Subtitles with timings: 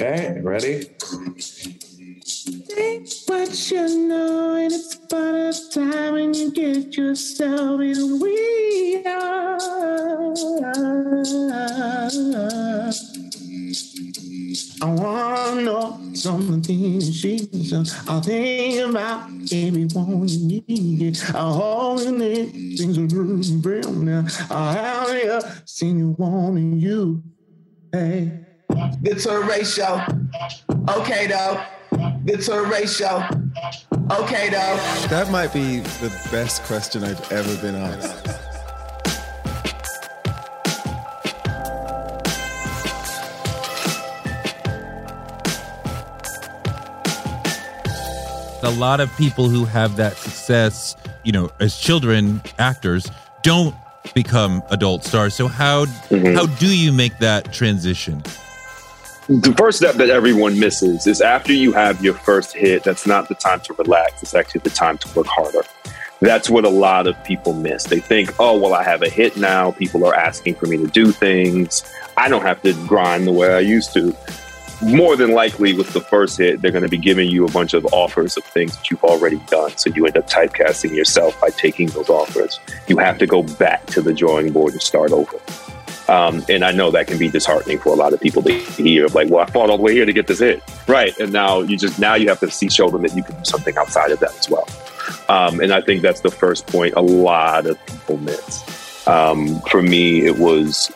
[0.00, 0.84] Okay, ready?
[2.66, 9.02] Think what you know, and it's about a time when you get yourself in we
[9.06, 9.58] are.
[14.80, 17.72] I wanna know something she's
[18.08, 21.20] I think about everyone you need.
[21.34, 23.06] I hold in it, things are
[23.68, 24.26] real now.
[24.50, 24.72] I
[25.26, 27.22] have seen you wanting you.
[27.92, 28.51] Hey.
[29.02, 30.02] The tour ratio.
[30.88, 31.62] Okay though.
[32.24, 33.24] The tour ratio.
[34.10, 34.76] Okay though.
[35.08, 38.28] That might be the best question I've ever been asked.
[48.64, 53.10] a lot of people who have that success, you know, as children actors
[53.42, 53.74] don't
[54.14, 55.34] become adult stars.
[55.34, 56.34] So how Mhm.
[56.34, 58.22] how do you make that transition?
[59.28, 63.28] The first step that everyone misses is after you have your first hit, that's not
[63.28, 64.22] the time to relax.
[64.22, 65.62] It's actually the time to work harder.
[66.20, 67.84] That's what a lot of people miss.
[67.84, 69.72] They think, oh, well, I have a hit now.
[69.72, 71.82] People are asking for me to do things.
[72.16, 74.16] I don't have to grind the way I used to.
[74.82, 77.74] More than likely, with the first hit, they're going to be giving you a bunch
[77.74, 79.76] of offers of things that you've already done.
[79.76, 82.58] So you end up typecasting yourself by taking those offers.
[82.88, 85.38] You have to go back to the drawing board and start over.
[86.12, 89.08] Um, and I know that can be disheartening for a lot of people to hear,
[89.08, 90.62] like, well, I fought all the way here to get this hit.
[90.86, 91.18] Right.
[91.18, 93.44] And now you just, now you have to see, show them that you can do
[93.44, 94.68] something outside of that as well.
[95.30, 99.08] Um, and I think that's the first point a lot of people miss.
[99.08, 100.92] Um, for me, it was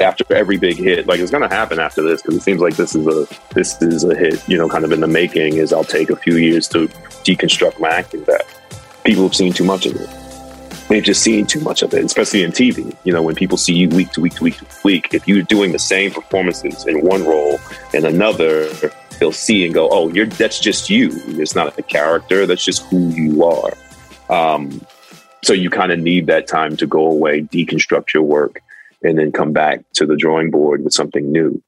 [0.00, 2.76] after every big hit, like it's going to happen after this because it seems like
[2.76, 5.58] this is a this is a hit, you know, kind of in the making.
[5.58, 6.88] Is I'll take a few years to
[7.24, 8.46] deconstruct my acting back.
[9.04, 10.25] People have seen too much of it.
[10.88, 12.96] They've just seen too much of it, especially in TV.
[13.04, 15.42] You know, when people see you week to week to week to week, if you're
[15.42, 17.58] doing the same performances in one role
[17.92, 18.68] and another,
[19.18, 21.10] they'll see and go, "Oh, you're that's just you.
[21.26, 22.46] It's not a character.
[22.46, 23.72] That's just who you are."
[24.30, 24.80] Um,
[25.42, 28.60] so you kind of need that time to go away, deconstruct your work,
[29.02, 31.62] and then come back to the drawing board with something new.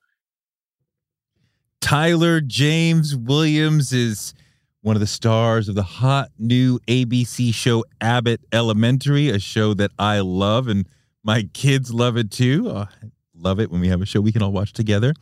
[1.81, 4.35] Tyler James Williams is
[4.83, 9.91] one of the stars of the hot new ABC show Abbott Elementary, a show that
[9.99, 10.89] I love and
[11.25, 12.71] my kids love it too.
[12.71, 12.87] Uh,
[13.35, 15.15] love it when we have a show we can all watch together.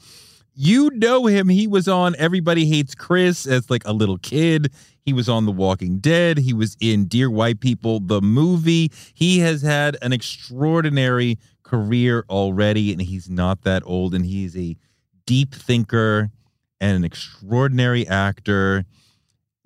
[0.55, 1.49] You know him.
[1.49, 4.73] He was on Everybody Hates Chris as like a little kid.
[5.03, 6.39] He was on The Walking Dead.
[6.39, 8.91] He was in Dear White People, the movie.
[9.13, 14.77] He has had an extraordinary career already, and he's not that old, and he's a
[15.27, 16.31] deep thinker
[16.81, 18.85] and an extraordinary actor.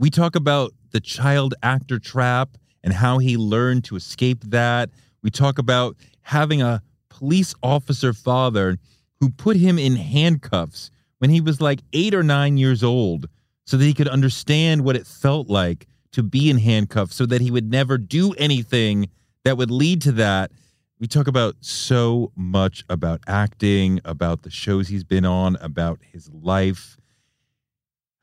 [0.00, 4.88] We talk about the child actor trap and how he learned to escape that.
[5.22, 6.80] We talk about having a
[7.10, 8.78] police officer father
[9.21, 13.28] who put him in handcuffs when he was like eight or nine years old
[13.66, 17.42] so that he could understand what it felt like to be in handcuffs so that
[17.42, 19.10] he would never do anything
[19.45, 20.51] that would lead to that.
[20.98, 26.30] We talk about so much about acting, about the shows he's been on, about his
[26.33, 26.97] life.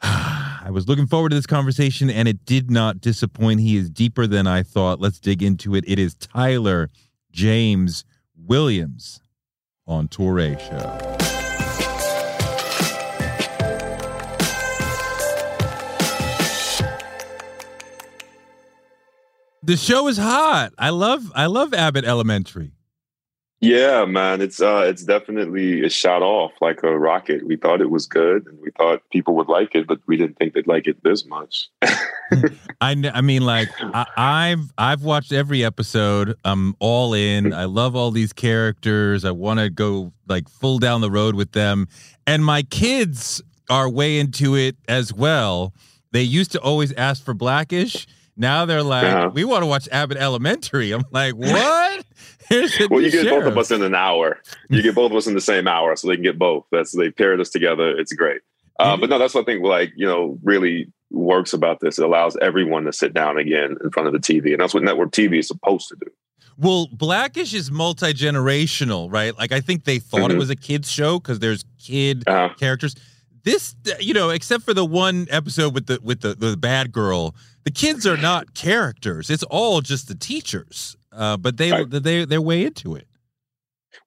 [0.67, 3.61] I was looking forward to this conversation and it did not disappoint.
[3.61, 4.99] He is deeper than I thought.
[4.99, 5.85] Let's dig into it.
[5.87, 6.89] It is Tyler
[7.31, 8.03] James
[8.35, 9.21] Williams
[9.87, 11.15] on Touré Show.
[19.63, 20.73] The show is hot.
[20.77, 22.73] I love I love Abbott Elementary.
[23.59, 27.43] Yeah, man, it's uh, it's definitely it shot off like a rocket.
[27.47, 30.37] We thought it was good, and we thought people would like it, but we didn't
[30.37, 31.67] think they'd like it this much.
[31.81, 36.35] I I mean, like I, I've I've watched every episode.
[36.45, 37.51] I'm all in.
[37.51, 39.25] I love all these characters.
[39.25, 41.87] I want to go like full down the road with them,
[42.27, 45.73] and my kids are way into it as well.
[46.11, 48.05] They used to always ask for Blackish.
[48.39, 49.31] Now they're like, Uh-huh.
[49.33, 50.91] we want to watch Abbott Elementary.
[50.91, 51.96] I'm like, what?
[52.49, 54.39] Well, you get both of us in an hour.
[54.69, 56.65] You get both of us in the same hour, so they can get both.
[56.71, 57.97] That's they paired us together.
[57.97, 58.41] It's great.
[58.79, 59.63] Uh, but no, that's what I think.
[59.63, 61.97] Like you know, really works about this.
[61.99, 64.83] It allows everyone to sit down again in front of the TV, and that's what
[64.83, 66.11] network TV is supposed to do.
[66.59, 69.37] Well, Blackish is multi generational, right?
[69.37, 70.39] Like I think they thought it Mhm.
[70.39, 72.95] was a kids show because there's kid Uh, characters.
[73.43, 77.35] This, you know, except for the one episode with the with the, the bad girl,
[77.63, 79.29] the kids are not characters.
[79.29, 80.97] It's all just the teachers.
[81.17, 81.89] Uh, but they Right.
[81.89, 83.07] they they're way into it.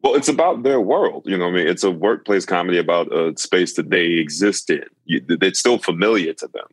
[0.03, 1.25] Well, it's about their world.
[1.27, 4.71] You know, what I mean, it's a workplace comedy about a space that they exist
[4.71, 4.85] in.
[5.05, 6.67] You, it's still familiar to them,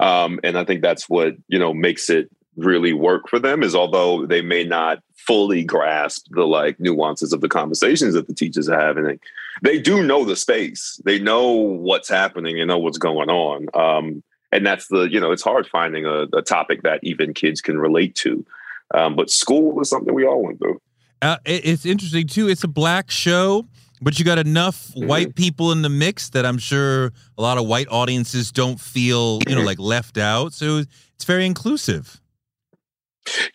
[0.00, 3.62] um, and I think that's what you know makes it really work for them.
[3.62, 8.34] Is although they may not fully grasp the like nuances of the conversations that the
[8.34, 9.20] teachers are having,
[9.62, 11.00] they do know the space.
[11.04, 12.56] They know what's happening.
[12.56, 13.68] They know what's going on.
[13.74, 14.22] Um,
[14.52, 17.78] and that's the you know it's hard finding a, a topic that even kids can
[17.78, 18.46] relate to.
[18.94, 20.78] Um, but school is something we all went through.
[21.20, 22.48] Uh, it's interesting too.
[22.48, 23.66] It's a black show,
[24.00, 25.08] but you got enough Mm-hmm.
[25.08, 29.40] white people in the mix that I'm sure a lot of white audiences don't feel,
[29.48, 30.52] you know, like left out.
[30.52, 32.20] So it's very inclusive.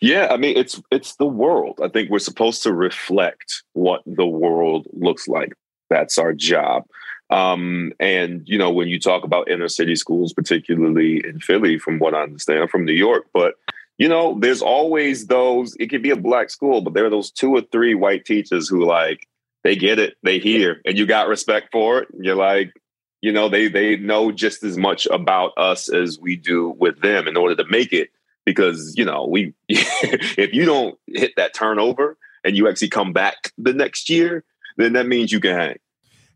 [0.00, 1.78] Yeah, I mean it's it's the world.
[1.82, 5.52] I think we're supposed to reflect what the world looks like.
[5.88, 6.84] That's our job.
[7.30, 12.00] Um, and you know, when you talk about inner city schools, particularly in Philly, from
[12.00, 13.54] what I understand, I'm from New York, but
[14.00, 15.76] you know, there's always those.
[15.78, 18.66] It could be a black school, but there are those two or three white teachers
[18.66, 19.28] who like
[19.62, 22.08] they get it, they hear, and you got respect for it.
[22.18, 22.72] You're like,
[23.20, 27.28] you know, they they know just as much about us as we do with them
[27.28, 28.08] in order to make it
[28.46, 33.52] because you know we if you don't hit that turnover and you actually come back
[33.58, 34.44] the next year
[34.78, 35.76] then that means you can hang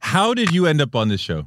[0.00, 1.46] How did you end up on this show?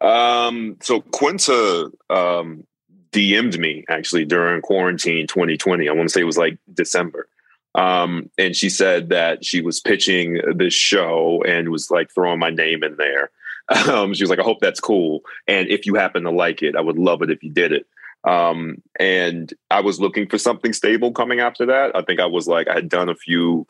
[0.00, 2.64] um so quinta um
[3.12, 7.28] dm'd me actually during quarantine 2020 i want to say it was like december
[7.74, 12.50] um and she said that she was pitching this show and was like throwing my
[12.50, 13.30] name in there
[13.90, 16.76] um she was like i hope that's cool and if you happen to like it
[16.76, 17.86] i would love it if you did it
[18.24, 21.90] Um, and I was looking for something stable coming after that.
[21.96, 23.66] I think I was like, I had done a few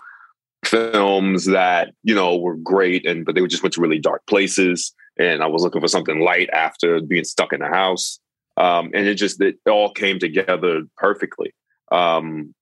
[0.65, 4.93] films that, you know, were great and but they just went to really dark places.
[5.19, 8.19] And I was looking for something light after being stuck in the house.
[8.63, 11.53] Um, and it just it all came together perfectly.
[11.91, 12.55] Um,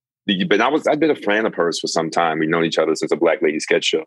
[0.49, 2.38] but I was I've been a fan of hers for some time.
[2.38, 4.05] We've known each other since a Black Lady sketch show.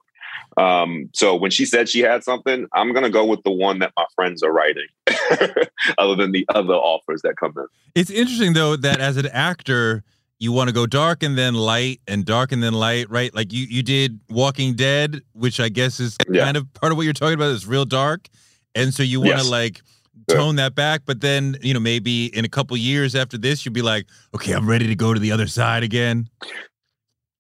[0.58, 3.92] Um, so when she said she had something, I'm gonna go with the one that
[3.98, 4.88] my friends are writing,
[5.98, 7.66] other than the other offers that come in.
[7.96, 10.04] It's interesting though that as an actor,
[10.40, 13.34] you want to go dark and then light and dark and then light, right?
[13.36, 16.44] Like you you did Walking Dead, which I guess is Yeah.
[16.46, 18.28] kind of part of what you're talking about is real dark.
[18.76, 19.50] And so you want to Yes.
[19.50, 19.82] like.
[20.28, 23.74] Tone that back, but then, you know, maybe in a couple years after this, you'll
[23.74, 26.30] be like, okay, I'm ready to go to the other side again.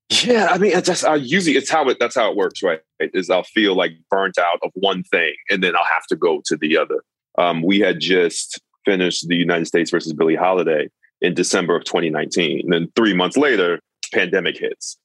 [0.09, 2.81] Yeah, I mean, just I usually it's how it that's how it works, right?
[2.99, 6.41] Is I'll feel like burnt out of one thing, and then I'll have to go
[6.45, 7.03] to the other.
[7.37, 10.89] Um, we had just finished the United States versus Billie Holiday
[11.21, 13.79] in December of 2019, and then three months later,
[14.13, 14.97] pandemic hits.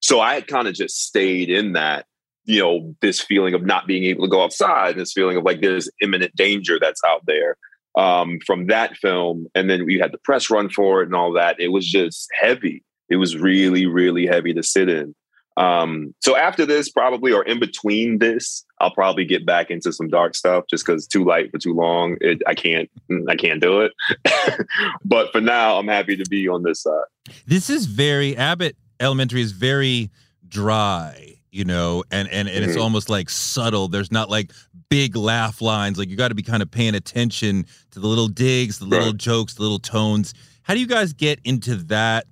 [0.00, 2.06] So I had kind of just stayed in that,
[2.46, 5.60] you know, this feeling of not being able to go outside, this feeling of like
[5.60, 7.56] there's imminent danger that's out there
[7.96, 11.32] um, from that film, and then we had the press run for it and all
[11.32, 11.58] that.
[11.58, 12.82] It was just heavy.
[13.08, 15.14] It was really really heavy to sit in.
[15.56, 20.08] Um so after this probably or in between this i'll probably get back into some
[20.08, 22.18] dark stuff just because too light for too long.
[22.20, 22.90] It, i can't
[23.28, 23.92] i can't do it.
[25.04, 27.04] But for now i'm happy to be on this side.
[27.46, 30.10] This is very Abbott Elementary is very
[30.46, 32.82] dry, you know, and and, and it's Mhm.
[32.82, 33.88] almost like subtle.
[33.88, 34.52] There's not like
[34.88, 35.98] big laugh lines.
[35.98, 39.08] Like you got to be kind of paying attention to the little digs, the little
[39.08, 39.16] Right.
[39.16, 40.34] jokes, the little tones.
[40.62, 42.26] How do you guys get into that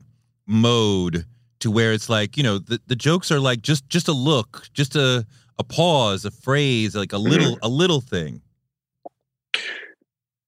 [0.46, 1.24] mode
[1.60, 4.68] to where it's like, you know, the, the jokes are like just just a look,
[4.74, 5.26] just a
[5.58, 8.42] a pause, a phrase, like a little a little thing.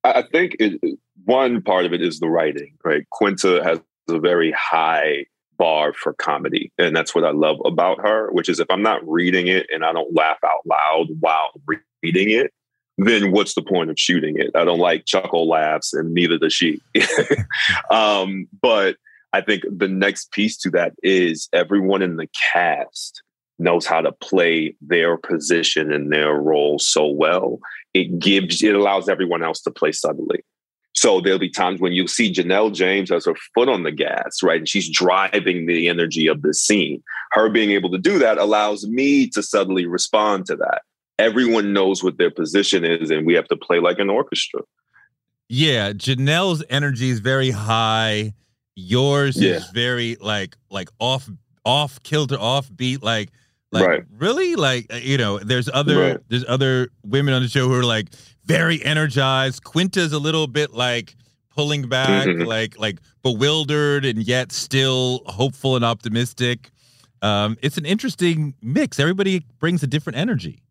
[0.05, 0.81] i, I think it,
[1.25, 5.27] one part of it is the writing right quinta has a very high
[5.59, 9.07] bar for comedy and that's what i love about her which is if i'm not
[9.07, 11.51] reading it and i don't laugh out loud while
[12.03, 12.53] reading it
[12.99, 16.53] then what's the point of shooting it i don't like chuckle laughs and neither does
[16.53, 16.81] she
[17.91, 18.97] um, but
[19.37, 23.23] I think the next piece to that is everyone in the cast
[23.59, 27.59] knows how to play their position and their role so well.
[27.93, 30.43] It gives it allows everyone else to play subtly.
[30.97, 34.43] So there'll be times when you'll see Janelle James has her foot on the gas,
[34.43, 34.59] right?
[34.59, 37.03] And she's driving the energy of the scene.
[37.33, 40.83] Her being able to do that allows me to subtly respond to that.
[41.19, 44.61] Everyone knows what their position is, and we have to play like an orchestra.
[45.49, 48.33] Yeah, Janelle's energy is very high.
[48.75, 49.57] Yours Yeah.
[49.57, 51.29] is very like like off
[51.65, 53.03] off kilter, off beat.
[53.03, 53.31] Like
[53.73, 54.05] like Right.
[54.19, 55.39] really like uh, you know.
[55.39, 56.19] There's other Right.
[56.29, 58.09] there's other women on the show who are like
[58.47, 59.65] very energized.
[59.65, 61.17] Quinta's a little bit like
[61.55, 62.47] pulling back, Mhm.
[62.47, 66.71] like like bewildered and yet still hopeful and optimistic.
[67.23, 69.01] Um, it's an interesting mix.
[69.01, 70.63] Everybody brings a different energy.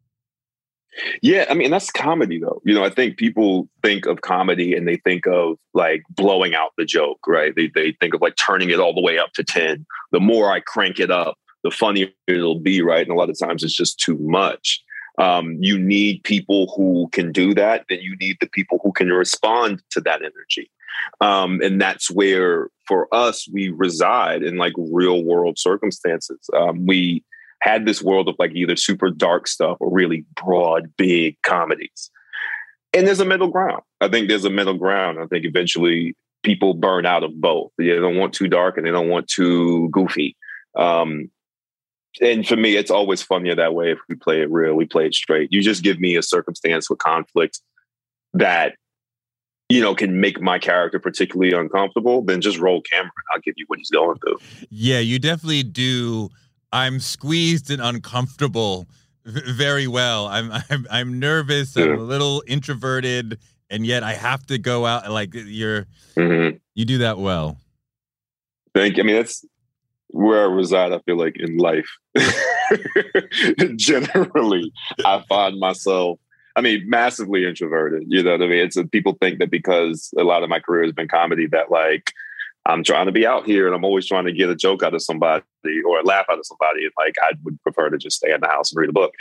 [1.21, 2.61] Yeah, I mean that's comedy though.
[2.63, 6.71] You know, I think people think of comedy and they think of like blowing out
[6.77, 7.53] the joke, right?
[7.53, 9.85] They they think of like turning it all the way up to 10.
[10.13, 13.01] The more I crank it up, the funnier it'll be, right?
[13.05, 14.81] And a lot of times it's just too much.
[15.17, 19.09] Um, you need people who can do that, then you need the people who can
[19.09, 20.69] respond to that energy.
[21.21, 26.39] Um, and that's where for us we reside in like real world circumstances.
[26.55, 27.23] Um, we
[27.61, 32.11] had this world of like either super dark stuff or really broad, big comedies.
[32.93, 33.81] And there's a middle ground.
[34.01, 35.19] I think there's a middle ground.
[35.19, 37.71] I think eventually people burn out of both.
[37.77, 40.37] They don't want too dark and they don't want too goofy.
[40.77, 41.29] Um,
[42.21, 45.05] and for me, it's always funnier that way if we play it real, we play
[45.07, 45.51] it straight.
[45.51, 47.59] You just give me a circumstance with conflict
[48.33, 48.75] that
[49.69, 53.03] you know can make my character particularly uncomfortable, then just roll camera.
[53.15, 54.37] And I'll give you what he's going through.
[54.69, 56.29] Yeah, you definitely do.
[56.71, 58.87] I'm squeezed and uncomfortable
[59.25, 60.27] very well.
[60.27, 61.75] I'm I'm I'm nervous.
[61.75, 65.09] I'm a little introverted, and yet I have to go out.
[65.11, 66.59] Like you're, Mhm.
[66.75, 67.57] you do that well.
[68.73, 69.03] Thank you.
[69.03, 69.43] I mean, that's
[70.15, 71.89] where I reside, I feel like, in life.
[73.75, 74.71] Generally,
[75.03, 76.19] I find myself,
[76.55, 78.05] I mean, massively introverted.
[78.07, 78.59] You know what I mean?
[78.59, 81.69] It's uh, people think that because a lot of my career has been comedy, that
[81.69, 82.13] like
[82.65, 84.93] I'm trying to be out here and I'm always trying to get a joke out
[84.93, 85.43] of somebody
[85.85, 86.85] or a laugh out of somebody.
[86.85, 89.13] And like, I would prefer to just stay in the house and read a book.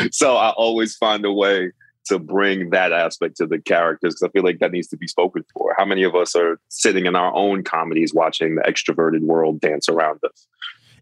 [0.10, 1.70] so I always find a way
[2.06, 5.06] to bring that aspect to the characters because I feel like that needs to be
[5.06, 5.74] spoken for.
[5.78, 9.88] How many of us are sitting in our own comedies watching the extroverted world dance
[9.88, 10.46] around us?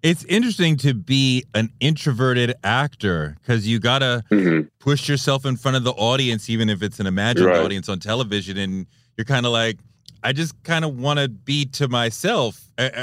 [0.02, 4.68] It's interesting to be an introverted actor because you gotta Mhm.
[4.78, 7.60] push yourself in front of the audience, even if it's an imagined Right.
[7.60, 8.86] audience on television, and
[9.18, 9.78] you're kind of like,
[10.22, 12.60] I just kind of want to be to myself.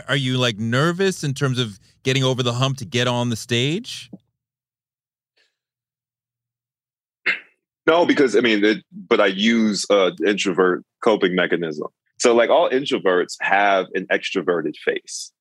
[0.07, 3.35] Are you like nervous in terms of getting over the hump to get on the
[3.35, 4.09] stage?
[7.87, 11.87] No, because I mean, it, but I use uh, introvert coping mechanism.
[12.19, 15.31] So, like all introverts have an extroverted face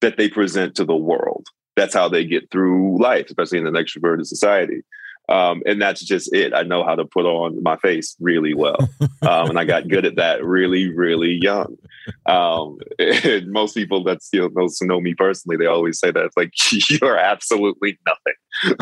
[0.00, 1.46] that they present to the world.
[1.76, 4.82] That's how they get through life, especially in an extroverted society.
[5.28, 6.54] Um, and that's just it.
[6.54, 8.78] I know how to put on my face really well,
[9.22, 11.76] um, and I got good at that really, really young.
[12.26, 12.78] Um,
[13.46, 16.52] most people that you know, know me personally, they always say that like
[16.90, 18.34] you're absolutely nothing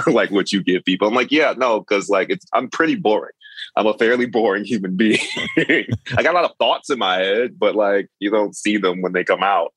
[0.15, 1.09] like what you give people.
[1.09, 3.33] I'm like, yeah, no, because like it's I'm pretty boring.
[3.77, 5.19] I'm a fairly boring human being.
[5.57, 9.01] I got a lot of thoughts in my head, but like you don't see them
[9.01, 9.73] when they come out.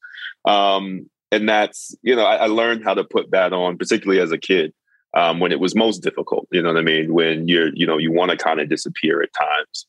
[0.46, 4.32] Um, and that's you know I, I learned how to put that on, particularly as
[4.32, 4.74] a kid
[5.20, 6.48] um, when it was most difficult.
[6.52, 7.14] You know what I mean?
[7.14, 9.86] When you're you know you want to kind of disappear at times.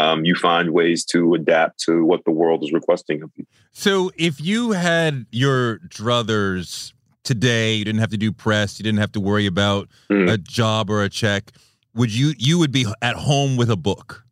[0.00, 3.44] Um, you find ways to adapt to what the world is requesting of you.
[3.72, 9.00] So if you had your druthers today, you didn't have to do press, you didn't
[9.00, 10.32] have to worry about Mm.
[10.32, 11.52] a job or a check.
[11.94, 14.24] Would you you would be at home with a book?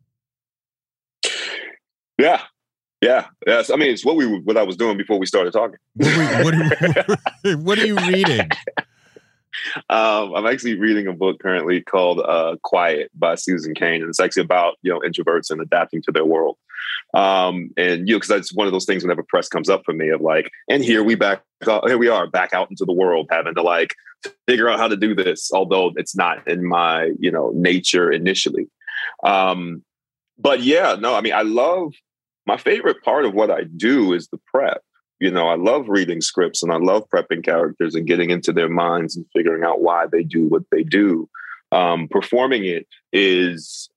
[2.17, 2.41] Yeah,
[3.01, 3.69] yeah, yes.
[3.69, 5.77] I mean, it's what we what I was doing before we started talking.
[5.95, 8.49] What, what, are- what are you reading?
[9.89, 14.19] Um, I'm actually reading a book currently called uh, "Quiet" by Susan Cain, and it's
[14.19, 16.57] actually about you know introverts and adapting to their world.
[17.13, 19.93] Um, and you know, because that's one of those things whenever press comes up for
[19.93, 21.43] me of like, and here we back,
[21.85, 23.95] here we are back out into the world, having to like
[24.47, 28.67] figure out how to do this, although it's not in my you know nature initially.
[29.23, 29.83] Um,
[30.37, 31.93] but yeah, no, I mean, I love
[32.47, 34.81] my favorite part of what I do is the prep
[35.21, 38.67] you know, I love reading scripts and I love prepping characters and getting into their
[38.67, 41.29] minds and figuring out why they do what they do.
[41.71, 43.87] Um, performing it is,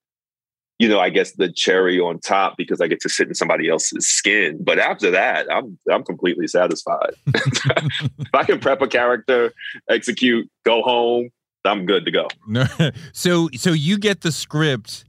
[0.77, 3.67] you know, I guess the cherry on top because I get to sit in somebody
[3.67, 4.59] else's skin.
[4.61, 7.15] But after that, I'm I'm completely satisfied.
[7.25, 9.51] if I can prep a character,
[9.89, 11.31] execute, go home,
[11.65, 12.27] I'm good to go.
[13.13, 15.05] So so you get the script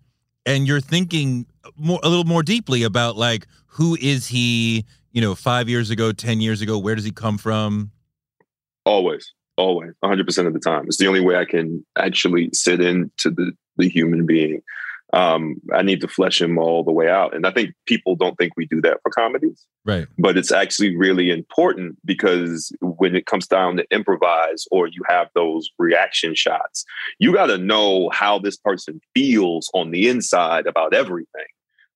[0.46, 1.44] and you're thinking
[1.76, 3.46] more a little more deeply about like
[3.76, 4.86] who is he?
[5.16, 6.76] You know, five years ago, 10 years ago?
[6.76, 7.90] Where does he come from?
[8.84, 10.84] Always, always, 100% of the time.
[10.86, 14.60] It's the only way I can actually sit into the, the human being.
[15.14, 17.34] Um, I need to flesh him all the way out.
[17.34, 19.64] And I think people don't think we do that for comedies.
[19.86, 20.06] Right.
[20.18, 25.28] But it's actually really important because when it comes down to improvise or you have
[25.34, 26.84] those reaction shots,
[27.18, 31.46] you got to know how this person feels on the inside about everything.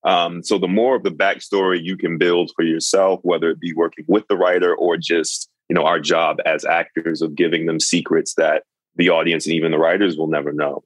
[0.04, 3.74] Um, so the more of the backstory you can build for yourself, whether it be
[3.74, 7.80] working with the writer or just you know our job as actors of giving them
[7.80, 8.64] secrets that
[8.96, 10.82] the audience and even the writers will never know.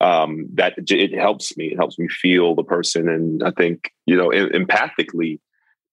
[0.00, 1.66] Um, that it helps me.
[1.68, 5.40] It helps me feel the person, and I think you know empathically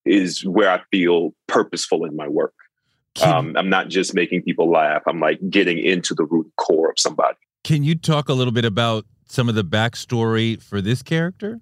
[0.05, 2.53] is where I feel purposeful in my work.
[3.21, 5.03] Um, I'm not just making people laugh.
[5.07, 7.37] I'm like getting into the root core of somebody.
[7.63, 11.61] Can you talk a little bit about some of the backstory for this character?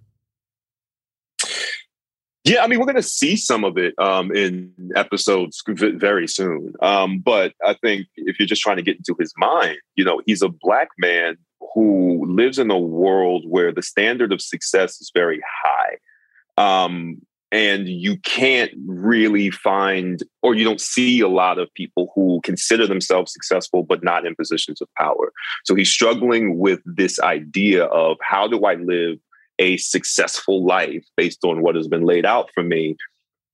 [2.44, 6.74] Yeah, I mean, we're going to see some of it um, in episodes very soon.
[6.82, 10.22] Um, but I think if you're just trying to get into his mind, you know,
[10.26, 11.38] he's a black man
[11.76, 15.98] who lives in a world where the standard of success is very high.
[16.58, 17.22] Um,
[17.52, 22.88] and you can't really find, or you don't see a lot of people who consider
[22.88, 25.32] themselves successful but not in positions of power.
[25.66, 29.18] So he's struggling with this idea of how do I live
[29.62, 32.98] a successful life based on what has been laid out for me,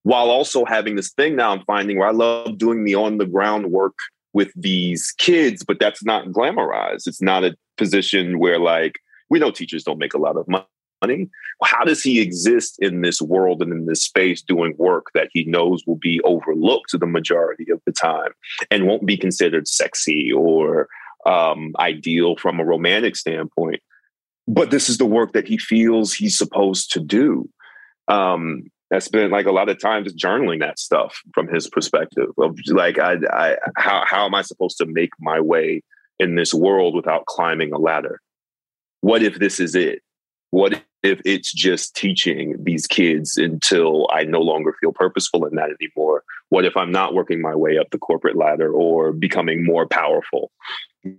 [0.03, 3.25] while also having this thing now I'm finding where I love doing the on the
[3.25, 3.97] ground work
[4.33, 7.07] with these kids, but that's not glamorized.
[7.07, 8.99] It's not a position where like
[9.29, 11.29] we know teachers don't make a lot of money.
[11.63, 15.43] How does he exist in this world and in this space doing work that he
[15.43, 18.31] knows will be overlooked the majority of the time
[18.71, 20.87] and won't be considered sexy or
[21.25, 23.81] um, ideal from a romantic standpoint?
[24.47, 27.49] But this is the work that he feels he's supposed to do.
[28.07, 32.57] Um, that's been like a lot of times journaling that stuff from his perspective of
[32.67, 35.83] like, I, I, how, how am I supposed to make my way
[36.19, 38.21] in this world without climbing a ladder?
[39.01, 40.01] What if this is it?
[40.51, 45.69] What if it's just teaching these kids until I no longer feel purposeful in that
[45.81, 46.23] anymore?
[46.49, 50.51] What if I'm not working my way up the corporate ladder or becoming more powerful?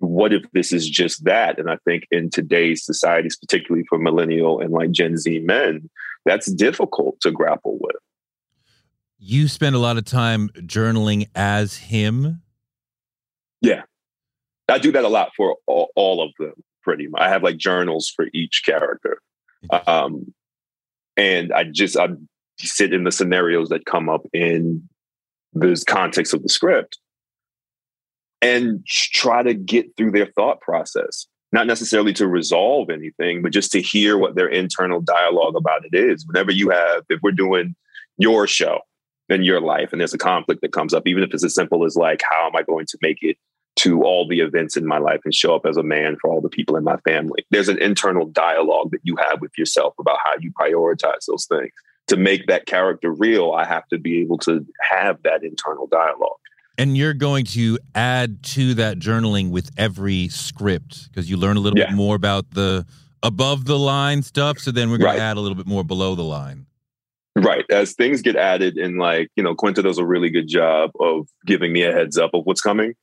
[0.00, 1.58] What if this is just that?
[1.58, 5.88] And I think in today's societies, particularly for millennial and like Gen Z men,
[6.24, 7.96] that's difficult to grapple with.
[9.18, 12.42] You spend a lot of time journaling as him.
[13.60, 13.82] Yeah.
[14.68, 17.20] I do that a lot for all, all of them, pretty much.
[17.20, 19.20] I have like journals for each character.
[19.86, 20.32] Um,
[21.16, 22.08] and I just, I
[22.58, 24.88] sit in the scenarios that come up in
[25.52, 26.98] the context of the script
[28.42, 31.26] and try to get through their thought process.
[31.50, 35.96] Not necessarily to resolve anything but just to hear what their internal dialogue about it
[35.96, 36.26] is.
[36.26, 37.74] Whenever you have if we're doing
[38.18, 38.80] your show
[39.28, 41.84] in your life and there's a conflict that comes up even if it's as simple
[41.84, 43.36] as like how am i going to make it
[43.76, 46.40] to all the events in my life and show up as a man for all
[46.40, 47.46] the people in my family?
[47.50, 51.70] There's an internal dialogue that you have with yourself about how you prioritize those things.
[52.08, 56.38] To make that character real i have to be able to have that internal dialogue
[56.78, 61.60] and you're going to add to that journaling with every script because you learn a
[61.60, 61.88] little yeah.
[61.88, 62.86] bit more about the
[63.22, 64.58] above the line stuff.
[64.58, 65.16] So then we're going right.
[65.16, 66.66] to add a little bit more below the line.
[67.36, 67.64] Right.
[67.70, 71.28] As things get added, and like, you know, Quinta does a really good job of
[71.44, 72.94] giving me a heads up of what's coming.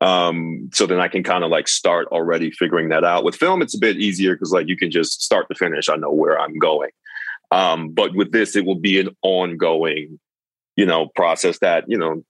[0.00, 3.24] Um, so then I can kind of like start already figuring that out.
[3.24, 5.88] With film, it's a bit easier because like you can just start to finish.
[5.88, 6.90] I know where I'm going.
[7.50, 10.20] Um, but with this, it will be an ongoing,
[10.76, 12.22] you know, process that, you know,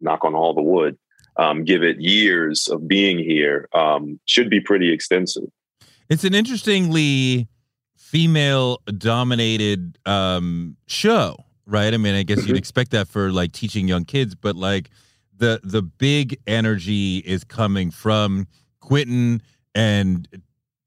[0.00, 0.98] knock on all the wood,
[1.36, 5.44] um, give it years of being here, um, should be pretty extensive.
[6.08, 7.48] It's an interestingly
[7.96, 11.94] female dominated um, show, right?
[11.94, 12.56] I mean, I guess you'd mm-hmm.
[12.56, 14.90] expect that for like teaching young kids, but like
[15.36, 18.46] the the big energy is coming from
[18.80, 19.42] Quinta
[19.74, 20.28] and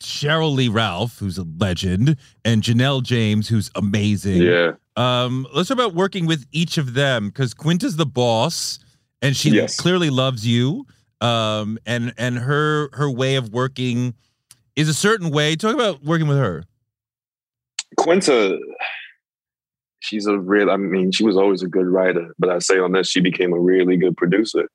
[0.02, 4.42] Sheryl Lee Ralph, who's a legend, and Janelle James, who's amazing.
[4.42, 4.74] Yeah.
[4.96, 8.80] Um, let's talk about working with each of them because Quint is the boss
[9.24, 9.78] and she yes.
[9.78, 10.86] clearly loves you.
[11.22, 14.14] Um, and and her her way of working
[14.76, 15.56] is a certain way.
[15.56, 16.66] Talk about working with her.
[17.98, 18.60] Quinta,
[20.02, 20.70] she's a real.
[20.70, 23.54] I mean, she was always a good writer, but I say on this, she became
[23.54, 24.70] a really good producer.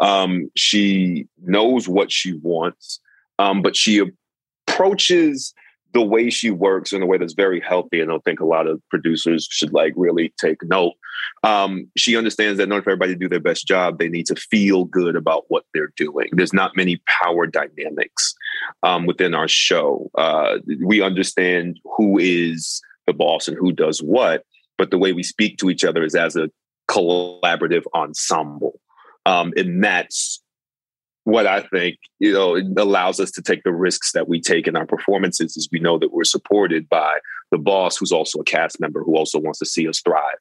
[0.00, 3.00] Um, she knows what she wants,
[3.38, 4.02] um, but she
[4.66, 5.52] approaches
[5.92, 8.00] the way she works in a way that's very healthy.
[8.00, 10.94] And I think a lot of producers should like really take note.
[11.42, 14.26] Um, she understands that in order for everybody to do their best job, they need
[14.26, 16.28] to feel good about what they're doing.
[16.32, 18.34] There's not many power dynamics
[18.82, 20.10] um, within our show.
[20.14, 24.44] Uh, we understand who is the boss and who does what,
[24.76, 26.50] but the way we speak to each other is as a
[26.90, 28.78] collaborative ensemble.
[29.24, 30.42] Um, and that's
[31.24, 34.66] what I think, you know, it allows us to take the risks that we take
[34.66, 37.18] in our performances is we know that we're supported by
[37.50, 40.38] the boss who's also a cast member who also wants to see us thrive,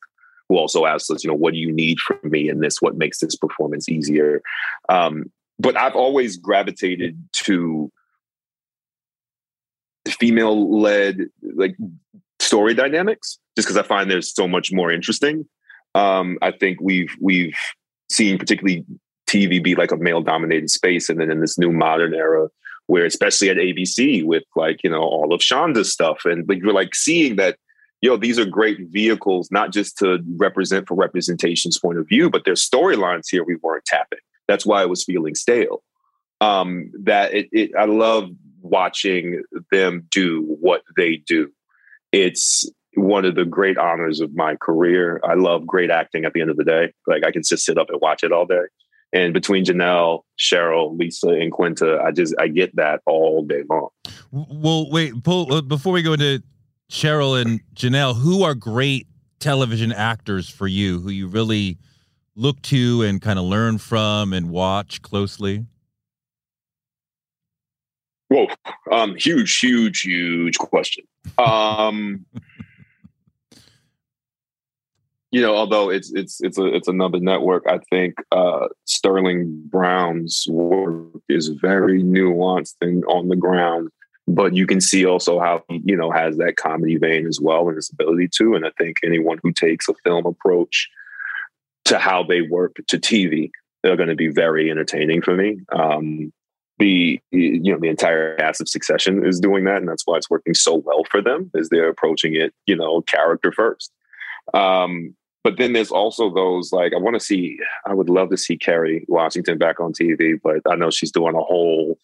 [0.49, 2.81] who also asks us, you know, what do you need from me in this?
[2.81, 4.41] What makes this performance easier?
[4.89, 7.91] Um, but I've always gravitated to
[10.07, 11.75] female led like
[12.39, 15.45] story dynamics just because I find there's so much more interesting.
[15.95, 17.57] Um, I think we've we've
[18.09, 18.85] seen particularly
[19.29, 22.47] TV be like a male dominated space, and then in this new modern era,
[22.87, 26.73] where especially at ABC with like you know all of Shonda's stuff, and like you're
[26.73, 27.57] like seeing that
[28.01, 32.43] yo these are great vehicles not just to represent for representation's point of view, but
[32.45, 34.19] there's storylines here we weren't tapping.
[34.47, 35.83] That's why it was feeling stale.
[36.41, 38.29] Um, that it, it I love
[38.61, 41.51] watching them do what they do.
[42.11, 45.21] It's one of the great honors of my career.
[45.23, 46.93] I love great acting at the end of the day.
[47.07, 48.63] Like I can just sit up and watch it all day.
[49.11, 53.89] And between Janelle, Sheryl, Lisa, and Quinta, I just I get that all day long.
[54.31, 56.43] Well, wait, Paul, uh, before we go into
[56.89, 59.07] Sheryl and Janelle, who are great
[59.39, 61.77] television actors for you, who you really
[62.35, 65.65] look to and kind of learn from and watch closely?
[68.29, 68.47] Whoa,
[68.91, 71.05] um, huge, huge, huge question.
[71.37, 72.25] Um,
[75.31, 80.47] you know, although it's it's it's a it's another network, I think uh, Sterling Brown's
[80.49, 83.89] work is very nuanced and on the ground.
[84.29, 87.67] But you can see also how he, you know, has that comedy vein as well
[87.67, 88.53] and his ability to.
[88.53, 90.87] And I think anyone who takes a film approach
[91.85, 93.49] to how they work to TV,
[93.81, 95.57] they're going to be very entertaining for me.
[95.71, 96.31] Um,
[96.77, 100.29] the you know the entire cast of Succession is doing that, and that's why it's
[100.29, 101.49] working so well for them.
[101.55, 103.91] Is they're approaching it, you know, character first.
[104.53, 107.57] Um, but then there's also those like I want to see.
[107.85, 111.35] I would love to see Kerry Washington back on TV, but I know she's doing
[111.35, 111.97] a whole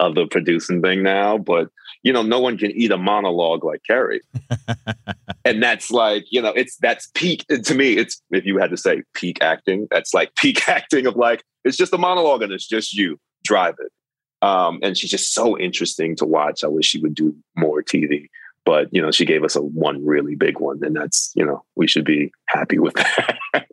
[0.00, 1.38] other producing thing now.
[1.38, 1.68] But
[2.02, 4.20] you know, no one can eat a monologue like Kerry.
[5.44, 7.96] and that's like you know, it's that's peak to me.
[7.96, 11.76] It's if you had to say peak acting, that's like peak acting of like it's
[11.76, 13.92] just a monologue and it's just you drive it.
[14.46, 16.62] Um, and she's just so interesting to watch.
[16.62, 18.28] I wish she would do more TV
[18.66, 21.64] but you know she gave us a one really big one and that's you know
[21.76, 22.92] we should be happy with
[23.54, 23.66] that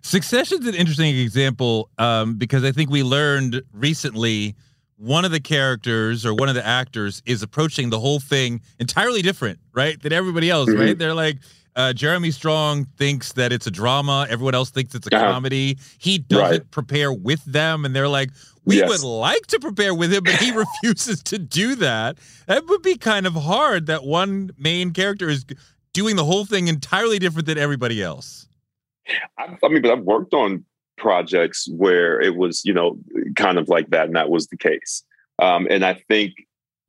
[0.00, 4.54] succession's an interesting example um, because i think we learned recently
[4.96, 9.22] one of the characters or one of the actors is approaching the whole thing entirely
[9.22, 10.80] different right than everybody else mm-hmm.
[10.80, 11.38] right they're like
[11.76, 14.26] uh, Jeremy Strong thinks that it's a drama.
[14.30, 15.32] Everyone else thinks it's a uh-huh.
[15.32, 15.76] comedy.
[15.98, 16.70] He doesn't right.
[16.70, 18.30] prepare with them, and they're like,
[18.64, 18.88] we yes.
[18.88, 22.16] would like to prepare with him, but he refuses to do that.
[22.46, 25.44] That would be kind of hard that one main character is
[25.92, 28.48] doing the whole thing entirely different than everybody else.
[29.38, 30.64] I, I mean, but I've worked on
[30.96, 32.98] projects where it was, you know,
[33.36, 35.02] kind of like that, and that was the case.
[35.40, 36.32] Um, and I think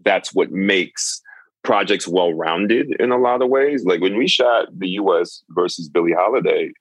[0.03, 1.21] that's what makes
[1.63, 3.83] projects well rounded in a lot of ways.
[3.85, 5.43] Like when we shot the U.S.
[5.49, 6.71] versus Billie Holiday,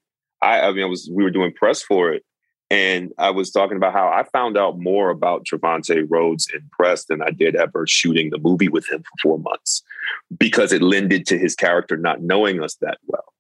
[0.43, 2.25] I, I mean, I was we were doing press for it,
[2.71, 7.05] and I was talking about how I found out more about Trevante Rhodes in press
[7.05, 9.83] than I did ever shooting the movie with him for four months
[10.39, 13.33] because it lended to his character not knowing us that well.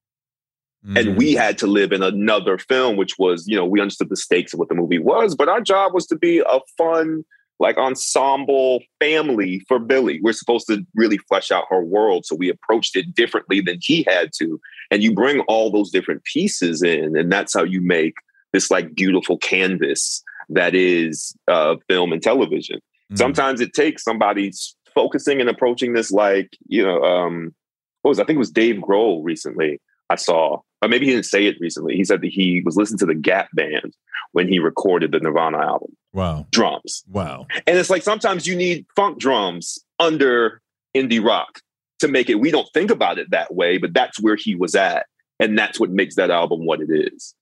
[0.94, 1.38] And we mm.
[1.38, 4.61] had to live in another film, which was, you know, we understood the stakes of
[4.61, 7.25] what the movie was, but our job was to be a fun,
[7.59, 10.20] like ensemble family for Billie.
[10.22, 12.25] We're supposed to really flesh out her world.
[12.25, 14.61] So we approached it differently than he had to.
[14.90, 18.14] And you bring all those different pieces in, and that's how you make
[18.53, 22.77] this like beautiful canvas that is uh, film and television.
[22.77, 23.16] Mm-hmm.
[23.16, 24.53] Sometimes it takes somebody
[24.94, 27.55] focusing and approaching this like, you know, um,
[28.03, 31.27] what was I think it was Dave Grohl recently I saw, or maybe he didn't
[31.27, 31.96] say it recently.
[31.96, 33.92] He said that he was listening to the Gap band
[34.31, 35.96] when he recorded the Nirvana album.
[36.12, 36.46] Wow.
[36.53, 37.03] Drums.
[37.11, 37.49] Wow.
[37.66, 40.62] And it's like sometimes you need funk drums under
[40.96, 41.61] indie rock
[41.99, 42.37] to make it.
[42.37, 45.07] We don't think about it that way, but that's where he was at.
[45.40, 47.35] And that's what makes that album what it is.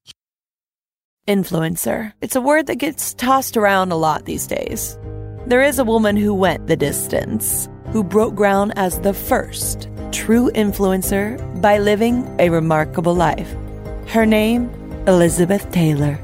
[1.29, 2.15] Influencer.
[2.23, 4.99] It's a word that gets tossed around a lot these days.
[5.47, 10.51] There is a woman who went the distance, who broke ground as the first true
[10.57, 13.55] influencer by living a remarkable life.
[14.09, 14.69] Her name,
[15.07, 16.19] Elizabeth Taylor.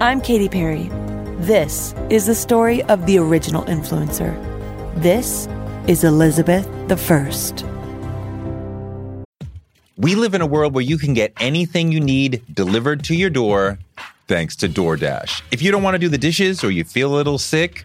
[0.00, 0.88] I'm Katy Perry.
[1.40, 4.32] This is the story of the original influencer.
[4.94, 5.46] This
[5.86, 7.66] is Elizabeth the First.
[9.98, 13.28] We live in a world where you can get anything you need delivered to your
[13.28, 13.78] door
[14.26, 15.42] thanks to DoorDash.
[15.50, 17.84] If you don't want to do the dishes or you feel a little sick,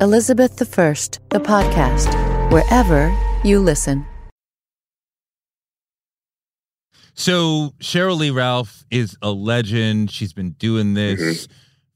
[0.00, 0.94] Elizabeth I,
[1.28, 4.06] the podcast, wherever you listen.
[7.12, 10.10] So Sheryl Lee Ralph is a legend.
[10.10, 11.52] She's been doing this mm-hmm.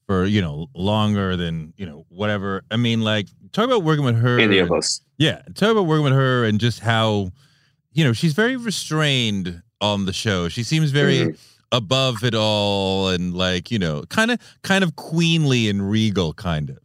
[0.06, 2.62] for, you know, longer than, you know, whatever.
[2.70, 4.38] I mean, like, talk about working with her.
[4.38, 5.00] Any of us.
[5.16, 5.40] Yeah.
[5.54, 7.30] Talk about working with her and just how,
[7.92, 10.50] you know, she's very restrained on the show.
[10.50, 11.37] She seems very mm-hmm.
[11.72, 16.68] above it all and like, you know, kind of kind of queenly and regal kind
[16.68, 16.78] of.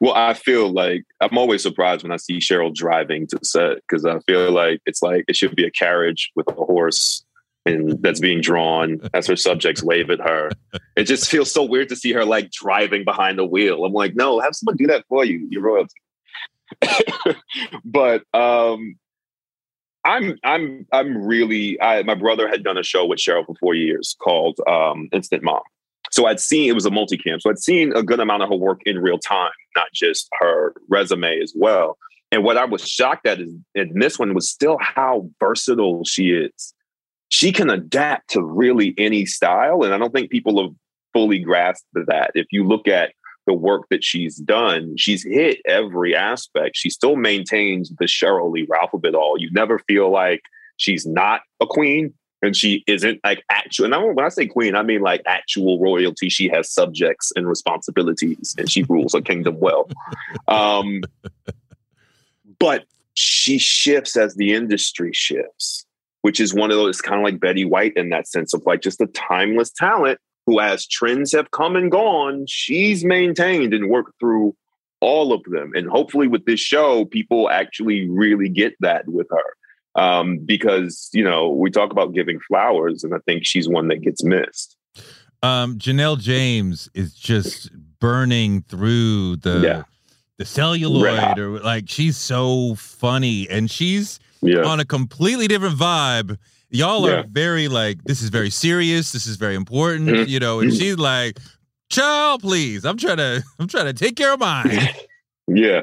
[0.00, 4.04] Well, I feel like I'm always surprised when I see Sheryl driving to set because
[4.04, 7.24] I feel like it's like it should be a carriage with a horse
[7.66, 10.50] and that's being drawn as her subjects wave at her.
[10.96, 13.84] It just feels so weird to see her like driving behind the wheel.
[13.84, 15.46] I'm like, no, have someone do that for you.
[15.50, 16.00] You're royalty.
[17.84, 18.96] but um
[20.04, 23.74] I'm I'm I'm really I my brother had done a show with Sheryl for four
[23.74, 25.62] years called um Instant Mom.
[26.16, 27.42] So I'd seen it was a multicam.
[27.42, 30.72] So I'd seen a good amount of her work in real time, not just her
[30.88, 31.98] resume as well.
[32.32, 36.30] And what I was shocked at is in this one was still how versatile she
[36.30, 36.72] is.
[37.28, 39.82] She can adapt to really any style.
[39.82, 40.72] And I don't think people have
[41.12, 42.30] fully grasped that.
[42.34, 43.12] If you look at
[43.46, 46.76] the work that she's done, she's hit every aspect.
[46.78, 49.38] She still maintains the Sheryl Lee Ralph of it all.
[49.38, 50.40] You never feel like
[50.78, 53.86] she's not a queen and she isn't like actual.
[53.86, 56.28] And I, when I say queen, I mean like actual royalty.
[56.28, 59.88] She has subjects and responsibilities, and she rules a kingdom well.
[60.48, 61.02] Um,
[62.58, 65.86] but she shifts as the industry shifts,
[66.22, 68.82] which is one of those kind of like Betty White in that sense of like
[68.82, 74.12] just a timeless talent who, as trends have come and gone, she's maintained and worked
[74.20, 74.54] through
[75.00, 75.72] all of them.
[75.74, 79.56] And hopefully, with this show, people actually really get that with her
[79.96, 84.02] um, because you know we talk about giving flowers, and I think she's one that
[84.02, 84.76] gets missed.
[85.42, 89.82] Um, Janelle James is just burning through the yeah.
[90.38, 94.62] the celluloid, or like she's so funny, and she's yeah.
[94.62, 96.38] on a completely different vibe.
[96.68, 97.24] Y'all are yeah.
[97.30, 99.12] very like this is very serious.
[99.12, 100.28] This is very important, mm-hmm.
[100.28, 100.60] you know.
[100.60, 100.78] And mm-hmm.
[100.78, 101.38] she's like,
[101.88, 104.88] "Child, please, I'm trying to, I'm trying to take care of mine."
[105.48, 105.82] yeah,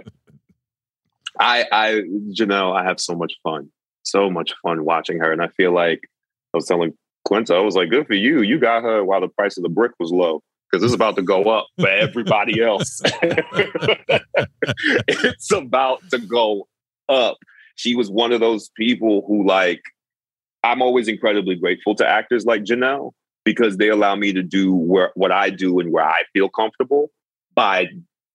[1.39, 3.69] I, I, Janelle, I have so much fun
[4.03, 5.31] so much fun watching her.
[5.31, 6.01] And I feel like
[6.53, 6.93] I was telling
[7.25, 8.41] Quinta, I was like, good for you.
[8.41, 11.21] You got her while the price of the brick was low because it's about to
[11.21, 13.01] go up for everybody else.
[15.07, 16.67] it's about to go
[17.09, 17.37] up.
[17.75, 19.81] She was one of those people who, like,
[20.63, 23.11] I'm always incredibly grateful to actors like Janelle
[23.43, 27.09] because they allow me to do where, what I do and where I feel comfortable
[27.55, 27.87] by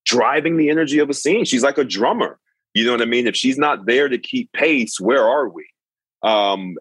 [0.04, 1.44] driving the energy of a scene.
[1.44, 2.38] She's like a drummer.
[2.74, 3.26] You know what I mean?
[3.26, 5.66] If she's not there to keep pace, where are we?
[6.22, 6.76] Um,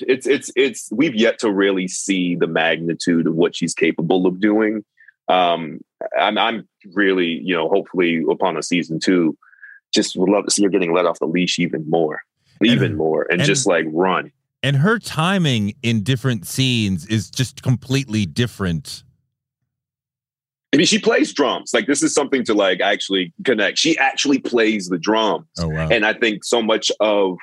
[0.00, 4.40] it's it's it's we've yet to really see the magnitude of what she's capable of
[4.40, 4.84] doing.
[5.28, 5.80] Um,
[6.18, 9.36] I'm, I'm really, you know, hopefully upon a season two,
[9.94, 12.22] just would love to see her getting let off the leash even more,
[12.62, 14.32] even And- more, and, and- just like run.
[14.62, 19.04] And her timing in different scenes is just completely different.
[20.72, 21.72] I mean, she plays drums.
[21.72, 23.78] Like this is something to like actually connect.
[23.78, 25.46] She actually plays the drums.
[25.58, 25.88] Oh wow.
[25.90, 27.38] And I think so much of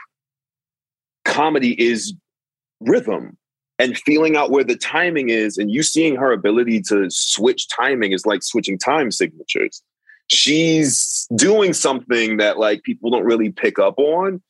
[1.23, 2.13] comedy is
[2.81, 3.37] rhythm
[3.79, 5.57] and feeling out where the timing is.
[5.57, 9.81] And you seeing her ability to switch timing is like switching time signatures.
[10.27, 14.41] She's doing something that like people don't really pick up on.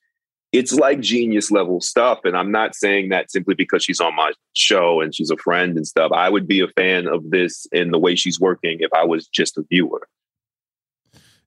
[0.56, 2.20] It's like genius level stuff.
[2.24, 5.76] And I'm not saying that simply because she's on my show and she's a friend
[5.76, 6.12] and stuff.
[6.13, 9.28] I would be a fan of this in the way she's working if I was
[9.28, 10.08] just a viewer.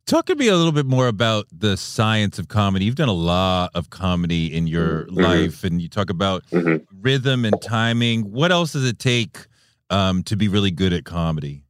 [0.06, 2.84] Talk to me a little bit more about the science of comedy.
[2.84, 5.16] You've done a lot of comedy in your Mhm.
[5.16, 6.86] life, and you talk about Mhm.
[7.00, 8.22] rhythm and timing.
[8.30, 9.46] What else does it take
[9.90, 11.64] um, to be really good at comedy?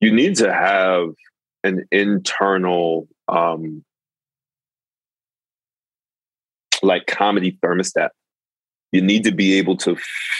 [0.00, 1.08] you need to have
[1.64, 3.84] an internal um
[6.82, 8.10] like comedy thermostat
[8.92, 9.96] you need to be able to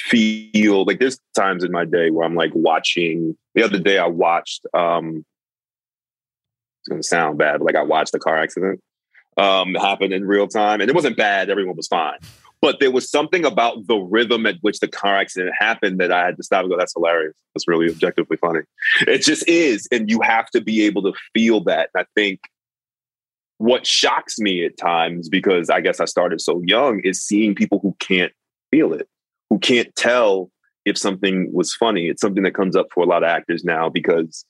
[0.07, 4.07] feel like there's times in my day where i'm like watching the other day i
[4.07, 5.24] watched um
[6.81, 8.81] it's gonna sound bad but like i watched a car accident
[9.37, 12.18] um happen in real time and it wasn't bad everyone was fine
[12.61, 16.24] but there was something about the rhythm at which the car accident happened that i
[16.24, 18.61] had to stop and go that's hilarious that's really objectively funny
[19.07, 19.87] it just is.
[19.92, 21.90] And you have to be able to feel that.
[21.96, 22.40] I think
[23.59, 27.81] what shocks me at times, because I guess I started so young, is seeing people
[27.81, 28.33] who can't
[28.71, 29.09] feel it,
[29.51, 30.51] who can't tell
[30.85, 32.07] if something was funny.
[32.07, 34.44] It's something that comes up for a lot of actors now because,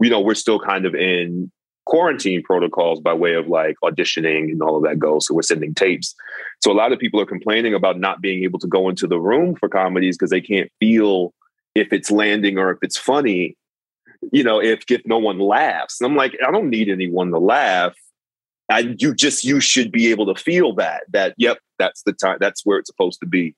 [0.00, 1.50] you know, we're still kind of in
[1.86, 5.26] quarantine protocols by way of like auditioning and all of that goes.
[5.26, 6.14] So we're sending tapes.
[6.62, 9.18] So a lot of people are complaining about not being able to go into the
[9.18, 11.34] room for comedies because they can't feel
[11.74, 13.56] if it's landing or if it's funny,
[14.30, 16.00] you know, if if no one laughs.
[16.00, 17.94] And I'm like, I don't need anyone to laugh.
[18.72, 22.38] I you just you should be able to feel that that yep, that's the time
[22.40, 23.54] that's where it's supposed to be.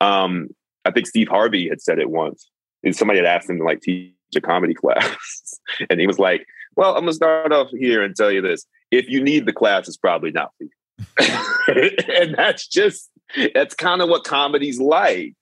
[0.00, 0.48] Um,
[0.84, 2.48] I think Steve Harvey had said it once.
[2.82, 5.54] And somebody had asked him to like teach a comedy class.
[5.88, 6.46] and he was like,
[6.76, 8.66] Well, I'm gonna start off here and tell you this.
[8.90, 10.70] If you need the class, it's probably not for you.
[12.08, 13.10] and that's just
[13.54, 15.34] that's kind of what comedy's like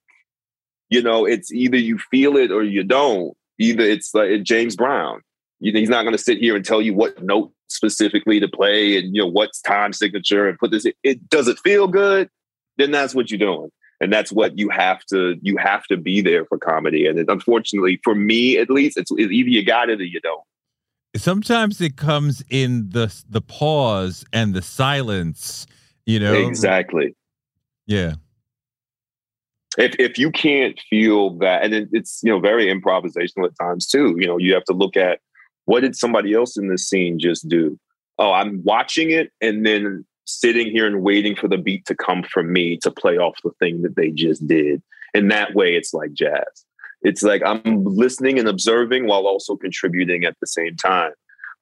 [0.92, 3.34] you know, it's either you feel it or you don't.
[3.58, 5.22] Either it's like James Brown.
[5.62, 9.14] He's not going to sit here and tell you what note specifically to play and
[9.14, 10.86] you know what's time signature and put this.
[11.02, 12.28] It does it feel good?
[12.78, 13.70] Then that's what you're doing,
[14.00, 17.06] and that's what you have to you have to be there for comedy.
[17.06, 20.20] And it, unfortunately, for me at least, it's, it's either you got it or you
[20.20, 20.42] don't.
[21.16, 25.66] Sometimes it comes in the the pause and the silence.
[26.06, 27.14] You know, Exactly.
[27.86, 28.14] Yeah.
[29.78, 33.86] if if you can't feel that and it, it's you know very improvisational at times
[33.86, 35.20] too you know you have to look at
[35.64, 37.78] what did somebody else in this scene just do?
[38.18, 42.22] Oh i'm watching it and then sitting here and waiting for the beat to come
[42.22, 44.80] from me to play off the thing that they just did.
[45.14, 46.64] And that way it's like jazz.
[47.02, 51.12] It's like i'm listening and observing while also contributing at the same time.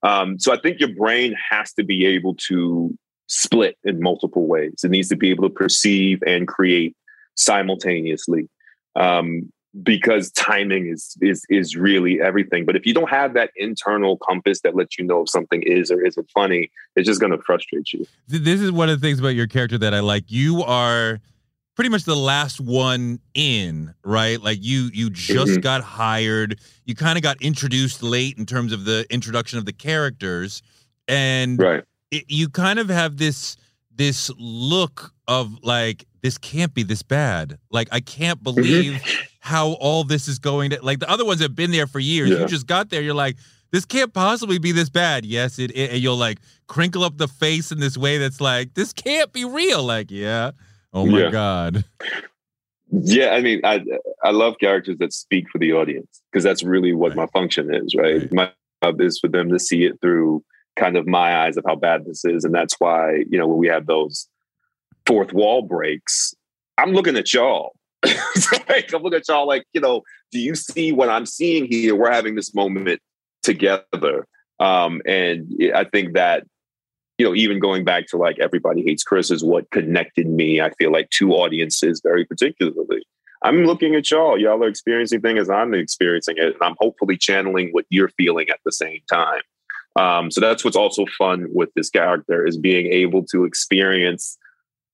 [0.02, 2.96] Um, so i think your brain has to be able to
[3.30, 4.80] split in multiple ways.
[4.82, 6.96] It needs to be able to perceive and create
[7.36, 8.48] simultaneously.
[8.96, 9.52] Um,
[9.82, 12.64] because timing is is is really everything.
[12.66, 15.90] But if you don't have that internal compass that lets you know if something is
[15.90, 18.06] or isn't funny, it's just going to frustrate you.
[18.26, 20.24] This is one of the things about your character that I like.
[20.28, 21.20] You are
[21.76, 24.40] pretty much the last one in, right?
[24.42, 25.62] Like you you just Mhm.
[25.62, 26.58] got hired.
[26.84, 30.62] You kind of got introduced late in terms of the introduction of the characters
[31.08, 31.84] and Right.
[32.10, 33.56] it, you kind of have this
[33.94, 37.58] this look of like this can't be this bad.
[37.70, 38.54] Like I can't Mm-hmm.
[38.56, 39.02] believe
[39.40, 42.30] how all this is going to like the other ones have been there for years.
[42.30, 42.38] Yeah.
[42.40, 43.00] You just got there.
[43.02, 43.36] You're like
[43.72, 45.24] this can't possibly be this bad.
[45.24, 45.90] Yes, it, it.
[45.92, 49.44] And you'll like crinkle up the face in this way that's like this can't be
[49.44, 49.82] real.
[49.82, 50.50] Like yeah.
[50.92, 51.30] Oh my Yeah.
[51.30, 51.84] god.
[52.92, 53.84] Yeah, I mean, I
[54.24, 57.18] I love characters that speak for the audience because that's really what Right.
[57.18, 58.22] my function is, right?
[58.22, 58.32] Right.
[58.32, 60.42] My job is for them to see it through
[60.76, 63.58] kind of my eyes of how bad this is, and that's why you know when
[63.58, 64.26] we have those
[65.10, 66.32] fourth wall breaks,
[66.78, 67.74] I'm looking at y'all.
[68.68, 71.96] Like, I'm looking at y'all like, you know, do you see what I'm seeing here?
[71.96, 73.00] We're having this moment
[73.42, 74.28] together,
[74.60, 76.44] um, and I think that
[77.18, 80.70] you know, even going back to like Everybody Hates Chris is what connected me, I
[80.78, 83.02] feel like, to audiences very particularly.
[83.42, 84.38] I'm looking at y'all.
[84.38, 86.54] Y'all are experiencing things as I'm experiencing it.
[86.54, 89.42] And I'm hopefully channeling what you're feeling at the same time.
[89.96, 94.38] Um, so that's what's also fun with this character is being able to experience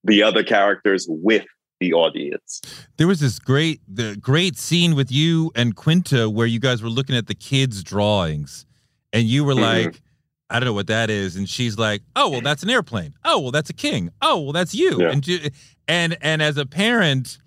[0.06, 1.44] the other characters with
[1.80, 2.62] the audience.
[2.96, 6.88] There was this great the great scene with you and Quinta where you guys were
[6.88, 8.64] looking at the kids' drawings
[9.12, 9.86] and you were mm-hmm.
[9.86, 10.00] like,
[10.48, 11.36] I don't know what that is.
[11.36, 13.14] And she's like, Oh, well, that's an airplane.
[13.24, 14.10] Oh, well, that's a king.
[14.22, 15.00] Oh, well, that's you.
[15.00, 15.10] Yeah.
[15.10, 15.52] And
[15.86, 17.38] and and as a parent,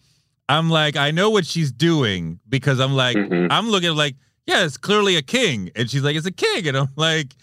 [0.48, 3.52] I'm like, I know what she's doing because I'm like, mm-hmm.
[3.52, 5.72] I'm looking like, yeah, it's clearly a king.
[5.76, 6.68] And she's like, it's a king.
[6.68, 7.36] And I'm like,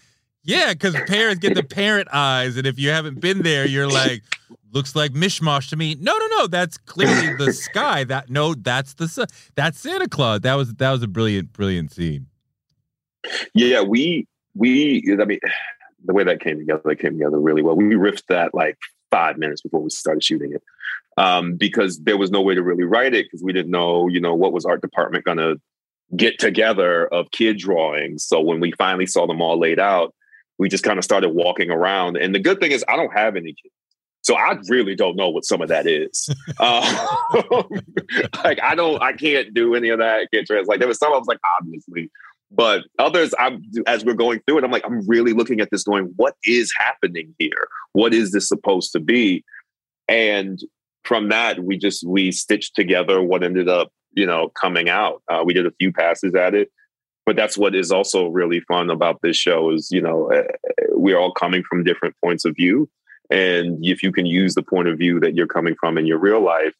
[0.47, 2.57] yeah, because parents get the parent eyes.
[2.57, 4.22] And if you haven't been there, you're like,
[4.72, 5.97] looks like mishmash to me.
[6.01, 6.47] No, no, no.
[6.47, 8.05] That's clearly the sky.
[8.05, 9.26] That no, that's the sun.
[9.55, 10.40] That's Santa Claus.
[10.40, 12.26] That was that was a brilliant, brilliant scene.
[13.55, 15.40] Yeah, we we I mean
[16.05, 17.76] the way that came together, that came together really well.
[17.76, 18.78] We riffed that like
[19.11, 20.62] five minutes before we started shooting it
[21.16, 24.20] um, because there was no way to really write it because we didn't know, you
[24.20, 25.61] know, what was art department going to
[26.14, 28.24] get together of kid drawings.
[28.24, 30.14] So when we finally saw them all laid out,
[30.59, 32.16] we just kind of started walking around.
[32.16, 33.74] And the good thing is, I don't have any kids.
[34.22, 36.28] So I really don't know what some of that is.
[36.59, 37.07] uh,
[38.44, 40.20] like I don't, I can't do any of that.
[40.20, 40.80] I can't translate.
[40.80, 42.11] There was some I was like, obviously,
[42.50, 45.84] but others, I'm as we're going through it, I'm like, I'm really looking at this,
[45.84, 47.68] going, what is happening here?
[47.92, 49.44] What is this supposed to be?
[50.09, 50.61] And
[51.04, 55.22] from that, we just we stitched together what ended up, you know, coming out.
[55.28, 56.70] Uh, we did a few passes at it,
[57.26, 60.44] but that's what is also really fun about this show is you know eh,
[60.90, 62.88] we're all coming from different points of view,
[63.30, 66.18] and if you can use the point of view that you're coming from in your
[66.18, 66.74] real life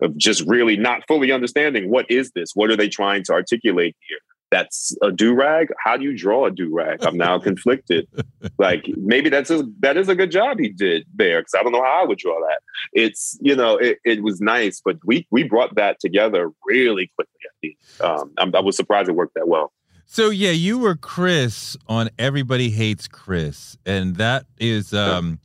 [0.00, 3.96] of just really not fully understanding what is this, what are they trying to articulate
[4.08, 4.18] here,
[4.50, 5.68] that's a do rag.
[5.82, 7.04] How do you draw a do rag?
[7.04, 8.08] I'm now conflicted.
[8.58, 11.72] like maybe that's a, that is a good job he did there because I don't
[11.72, 12.60] know how I would draw that.
[12.92, 17.34] It's you know it, it was nice, but we we brought that together really quickly.
[17.44, 19.72] I think um, i was surprised it worked that well.
[20.10, 25.38] So yeah, you were Chris on Everybody Hates Chris, and that is um,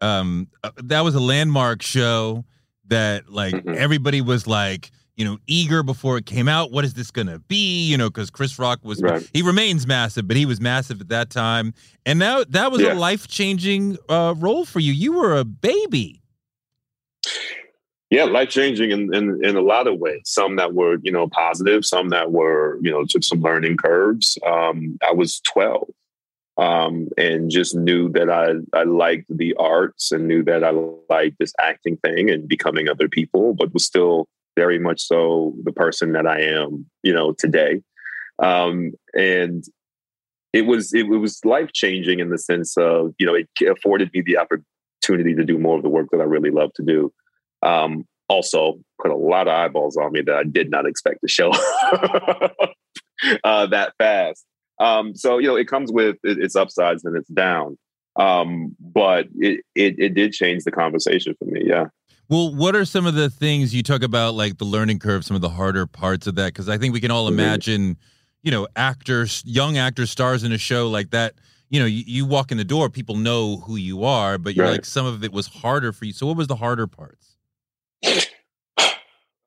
[0.00, 2.44] um, uh, that was a landmark show
[2.88, 3.74] that like mm-hmm.
[3.76, 6.70] everybody was like you know, eager before it came out.
[6.70, 7.86] What is this going to be?
[7.86, 9.28] You know, because Chris Rock was, right.
[9.32, 11.74] he remains massive, but he was massive at that time.
[12.06, 12.92] And now that was yeah.
[12.92, 14.92] a life changing uh, role for you.
[14.92, 16.22] You were a baby.
[18.10, 20.22] Yeah, life changing in, in, in a lot of ways.
[20.24, 24.38] Some that were, you know, positive, some that were, you know, took some learning curves.
[24.46, 25.88] Um, I was 12
[26.56, 31.36] um, and just knew that I, I liked the arts and knew that I liked
[31.38, 36.12] this acting thing and becoming other people, but was still very much so the person
[36.12, 37.82] that I am, you know, today.
[38.40, 39.64] Um, and
[40.52, 44.10] it was it, it was life changing in the sense of you know it afforded
[44.14, 47.12] me the opportunity to do more of the work that I really love to do.
[47.62, 51.28] Um, also, put a lot of eyeballs on me that I did not expect to
[51.28, 51.50] show
[53.44, 54.44] uh, that fast.
[54.80, 57.78] Um, so you know, it comes with its upsides and its down.
[58.16, 61.62] Um, but it, it it did change the conversation for me.
[61.64, 61.86] Yeah.
[62.28, 65.34] Well, what are some of the things you talk about, like the learning curve, some
[65.34, 66.48] of the harder parts of that?
[66.48, 67.38] Because I think we can all mm-hmm.
[67.38, 67.96] imagine,
[68.42, 71.34] you know, actors, young actors, stars in a show like that.
[71.70, 74.66] You know, you, you walk in the door, people know who you are, but you're
[74.66, 74.72] right.
[74.72, 76.12] like, some of it was harder for you.
[76.12, 77.27] So, what was the harder parts?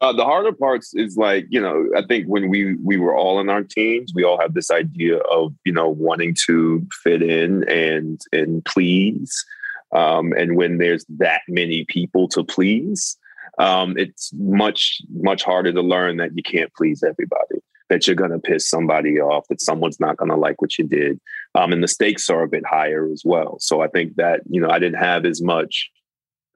[0.02, 3.40] Uh, the harder parts is like you know I think when we we were all
[3.40, 7.68] in our teens, we all have this idea of you know wanting to fit in
[7.70, 9.46] and and please
[9.92, 13.18] um, and when there's that many people to please,
[13.60, 18.32] um, it's much, much harder to learn that you can't please everybody, that you're going
[18.32, 21.20] to piss somebody off, that someone's not going to like what you did.
[21.56, 23.58] Um, and the stakes are a bit higher as well.
[23.60, 25.90] So I think that, you know, I didn't have as much,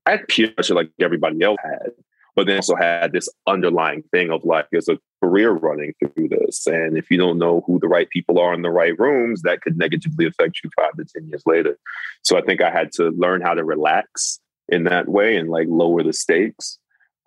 [0.05, 1.91] I had peer pressure like everybody else had,
[2.35, 6.67] but then also had this underlying thing of like there's a career running through this
[6.67, 9.61] and if you don't know who the right people are in the right rooms that
[9.61, 11.77] could negatively affect you five to ten years later.
[12.23, 15.67] So i think i had to learn how to relax in that way and like
[15.69, 16.77] lower the stakes.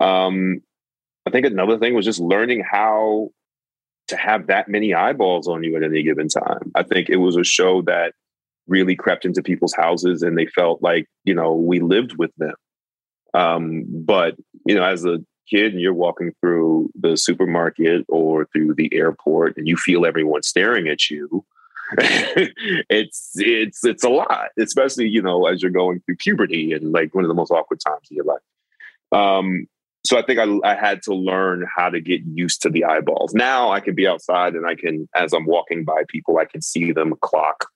[0.00, 0.61] Um
[1.26, 3.30] i think another thing was just learning how
[4.09, 6.72] to have that many eyeballs on you at any given time.
[6.74, 8.14] I think it was a show that
[8.66, 12.54] really crept into people's houses and they felt like you know we lived with them.
[13.34, 14.36] Um, but
[14.68, 15.18] you know, as a
[15.50, 20.42] kid and you're walking through the supermarket or through the airport and you feel everyone
[20.42, 21.42] staring at you,
[21.98, 27.14] it's it's it's a lot, especially you know as you're going through puberty and like
[27.14, 28.42] one of the most awkward times in your life.
[29.10, 29.66] Um,
[30.04, 33.32] so I think I, I had to learn how to get used to the eyeballs.
[33.32, 36.60] Now I can be outside and I can, as I'm walking by people, I can
[36.60, 37.66] see them clock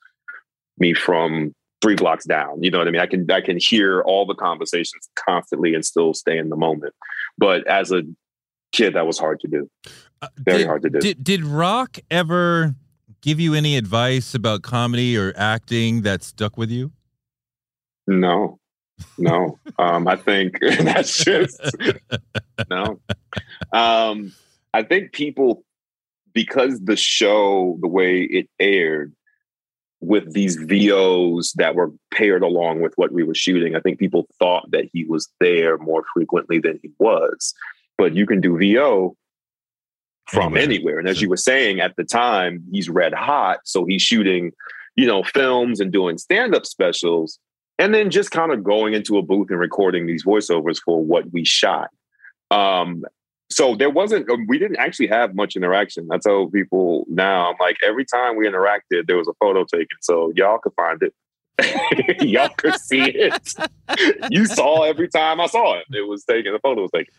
[0.78, 2.62] me from three blocks down.
[2.62, 3.00] You know what I mean?
[3.02, 6.94] I can I can hear all the conversations constantly and still stay in the moment.
[7.36, 8.02] But as a
[8.72, 9.68] kid, that was hard to do.
[10.38, 11.00] Very did, hard to do.
[11.00, 12.76] Did, did Rock ever
[13.20, 16.92] give you any advice about comedy or acting that stuck with you?
[18.06, 18.58] No,
[19.18, 19.58] no.
[19.78, 21.60] um, I think that's just
[22.70, 23.00] no.
[23.72, 24.32] Um,
[24.72, 25.64] I think people
[26.32, 29.12] because the show, the way it aired,
[30.02, 34.26] with these VOs that were paired along with what we were shooting, I think people
[34.38, 37.54] thought that he was there more frequently than he was.
[37.96, 39.16] But you can do VO
[40.26, 40.62] from anywhere.
[40.64, 40.98] anywhere.
[40.98, 43.60] And as you were saying at the time, he's red hot.
[43.64, 44.52] So he's shooting,
[44.96, 47.38] you know, films and doing stand up specials
[47.78, 51.30] and then just kind of going into a booth and recording these voiceovers for what
[51.32, 51.90] we shot.
[52.50, 53.04] Um,
[53.52, 56.08] so there wasn't, um, we didn't actually have much interaction.
[56.10, 59.98] I tell people now, I'm like, every time we interacted, there was a photo taken.
[60.00, 61.14] So y'all could find it.
[62.22, 63.54] y'all could see it.
[64.30, 65.84] you saw every time I saw it.
[65.92, 67.12] It was taken, the photo was taken.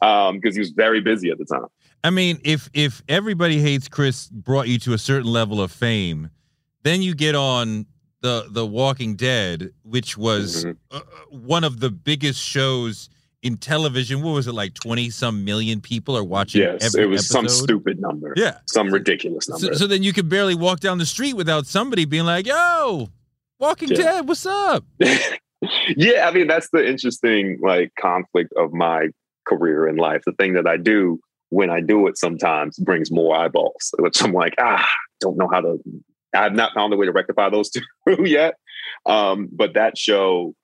[0.00, 1.66] Um, because he was very busy at the time.
[2.02, 6.30] I mean, if if everybody hates Chris brought you to a certain level of fame,
[6.82, 7.84] then you get on
[8.22, 10.96] the the Walking Dead, which was mm-hmm.
[10.96, 13.10] uh, one of the biggest shows
[13.42, 14.22] in television.
[14.22, 14.74] What was it like?
[14.74, 16.62] Twenty some million people are watching.
[16.62, 17.32] Yes, it was episode?
[17.32, 18.34] some stupid number.
[18.36, 19.66] Yeah, some ridiculous number.
[19.66, 23.08] So, so, then you could barely walk down the street without somebody being like, "Yo,
[23.58, 23.96] Walking yeah.
[23.96, 29.08] Dead, what's up?" yeah, I mean that's the interesting like conflict of my
[29.46, 30.22] career in life.
[30.24, 31.20] The thing that I do
[31.50, 34.88] when I do it sometimes brings more eyeballs, which I'm like, ah,
[35.20, 35.78] don't know how to.
[36.34, 37.82] I have not found a way to rectify those two
[38.24, 38.54] yet.
[39.04, 40.54] Um, but that show,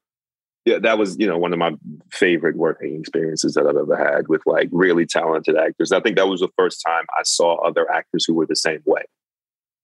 [0.67, 1.73] yeah, that was you know one of my
[2.11, 5.93] favorite working experiences that I've ever had with like really talented actors.
[5.93, 8.83] I think that was the first time I saw other actors who were the same
[8.85, 9.05] way.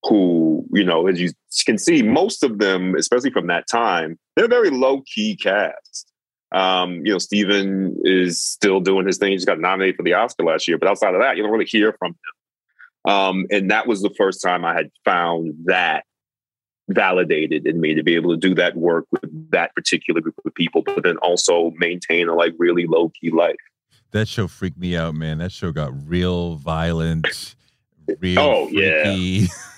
[0.02, 1.30] Who you know, as you
[1.64, 6.10] can see, most of them, especially from that time, they're very low key cast.
[6.52, 9.30] Um, you know, Steven is still doing his thing.
[9.30, 11.52] He just got nominated for the Oscar last year, but outside of that, you don't
[11.52, 13.12] really hear from him.
[13.12, 16.04] Um, and that was the first time I had found that
[16.92, 20.54] validated in me to be able to do that work with that particular group of
[20.54, 23.56] people, but then also maintain a like really low key life.
[24.12, 25.38] That show freaked me out, man.
[25.38, 27.54] That show got real violent,
[28.20, 28.80] real oh freaky.
[28.80, 29.46] yeah.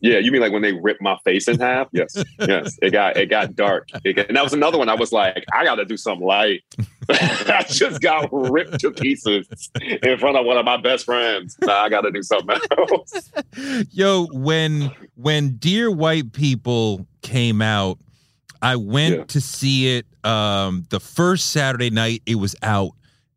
[0.00, 1.88] yeah, you mean like when they ripped my face in half?
[1.92, 2.78] Yes, yes.
[2.82, 4.88] It got it got dark, it got, and that was another one.
[4.88, 6.62] I was like, I got to do something light.
[7.08, 11.56] I just got ripped to pieces in front of one of my best friends.
[11.60, 13.30] Nah, I got to do something else.
[13.92, 17.98] Yo, when when Dear White People came out,
[18.62, 19.24] I went yeah.
[19.24, 22.92] to see it um, the first Saturday night it was out,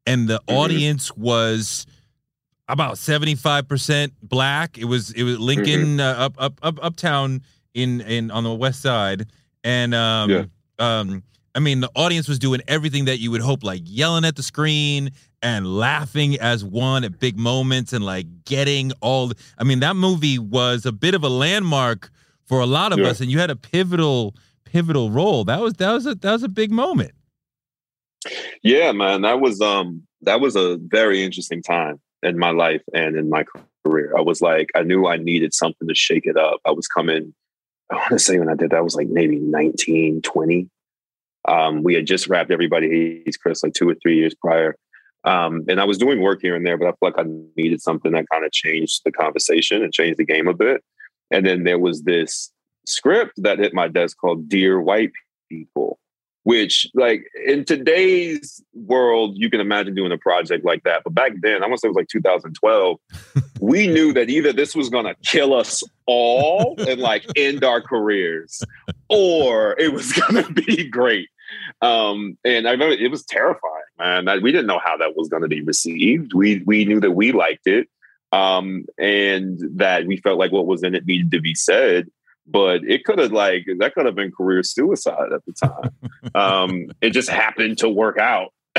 [0.05, 0.57] and the mm-hmm.
[0.57, 1.85] audience was
[2.69, 4.77] about 75% black.
[4.77, 5.99] It was it was Lincoln mm-hmm.
[5.99, 7.41] uh, up up up uptown
[7.73, 9.27] in in on the west side
[9.63, 10.43] and um yeah.
[10.79, 14.35] um I mean the audience was doing everything that you would hope like yelling at
[14.35, 15.11] the screen
[15.41, 20.39] and laughing as one at big moments and like getting all I mean that movie
[20.39, 22.11] was a bit of a landmark
[22.45, 23.07] for a lot of yeah.
[23.07, 25.43] us and you had a pivotal pivotal role.
[25.45, 27.11] That was that was a that was a big moment.
[28.63, 33.15] Yeah, man, that was um that was a very interesting time in my life and
[33.15, 33.45] in my
[33.85, 34.13] career.
[34.17, 36.59] I was like, I knew I needed something to shake it up.
[36.65, 37.33] I was coming,
[37.91, 40.69] I want to say when I did that, I was like maybe 19, 20.
[41.47, 44.75] Um, we had just wrapped Everybody Hates Chris like two or three years prior.
[45.23, 47.81] Um, and I was doing work here and there, but I felt like I needed
[47.81, 50.83] something that kind of changed the conversation and changed the game a bit.
[51.31, 52.51] And then there was this
[52.85, 55.11] script that hit my desk called Dear White
[55.49, 55.99] People
[56.43, 61.03] which like in today's world you can imagine doing a project like that.
[61.03, 62.99] But back then i want to say it was like 2012
[63.59, 67.81] we knew that either this was going to kill us all and like end our
[67.81, 68.63] careers
[69.09, 71.29] or it was going to be great.
[71.81, 74.41] Um, and i remember it was terrifying man.
[74.41, 76.33] We didn't know how that was going to be received.
[76.33, 77.87] We we knew that we liked it
[78.31, 82.09] um, and that we felt like what was in it needed to be said
[82.51, 85.91] but it could have like that could have been career suicide at the time.
[86.35, 88.53] um, it just happened to work out.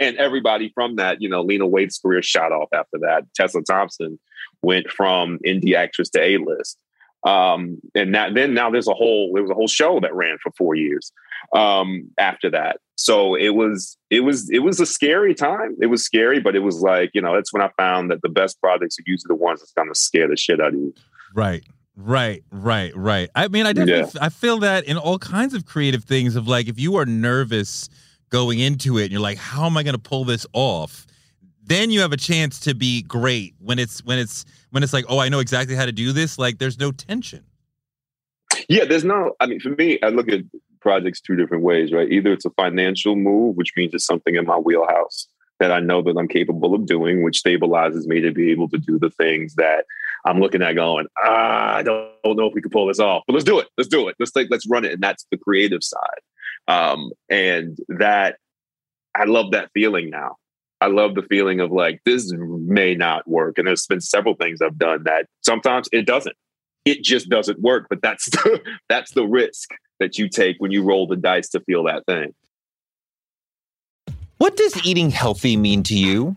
[0.00, 3.24] and everybody from that, you know, Lena Waithe's career shot off after that.
[3.34, 4.18] Tessa Thompson
[4.62, 6.78] went from indie actress to A list.
[7.24, 10.38] Um, and that, then now there's a whole there was a whole show that ran
[10.42, 11.12] for four years
[11.54, 12.78] um, after that.
[12.96, 15.76] So it was it was it was a scary time.
[15.80, 18.28] It was scary, but it was like you know that's when I found that the
[18.28, 20.94] best projects are usually the ones that's gonna scare the shit out of you.
[21.34, 21.62] Right.
[22.04, 23.30] Right, right, right.
[23.36, 24.24] I mean, I definitely yeah.
[24.24, 27.88] I feel that in all kinds of creative things of like if you are nervous
[28.28, 31.06] going into it and you're like, how am I going to pull this off?
[31.62, 35.04] Then you have a chance to be great when it's when it's when it's like,
[35.08, 36.38] oh, I know exactly how to do this.
[36.38, 37.44] Like, there's no tension.
[38.68, 39.36] Yeah, there's no.
[39.38, 40.40] I mean, for me, I look at
[40.80, 42.10] projects two different ways, right?
[42.10, 45.28] Either it's a financial move, which means it's something in my wheelhouse
[45.60, 48.78] that I know that I'm capable of doing, which stabilizes me to be able to
[48.78, 49.84] do the things that
[50.24, 53.34] I'm looking at going, ah, I don't, know if we can pull this off, but
[53.34, 53.68] let's do it.
[53.76, 54.16] Let's do it.
[54.18, 54.92] Let's like, let's run it.
[54.92, 56.20] And that's the creative side.
[56.68, 58.36] Um, and that
[59.14, 60.36] I love that feeling now.
[60.80, 63.58] I love the feeling of like, this may not work.
[63.58, 66.36] And there's been several things I've done that sometimes it doesn't.
[66.84, 67.86] It just doesn't work.
[67.88, 69.70] But that's the, that's the risk
[70.00, 72.34] that you take when you roll the dice to feel that thing.
[74.38, 76.36] What does eating healthy mean to you?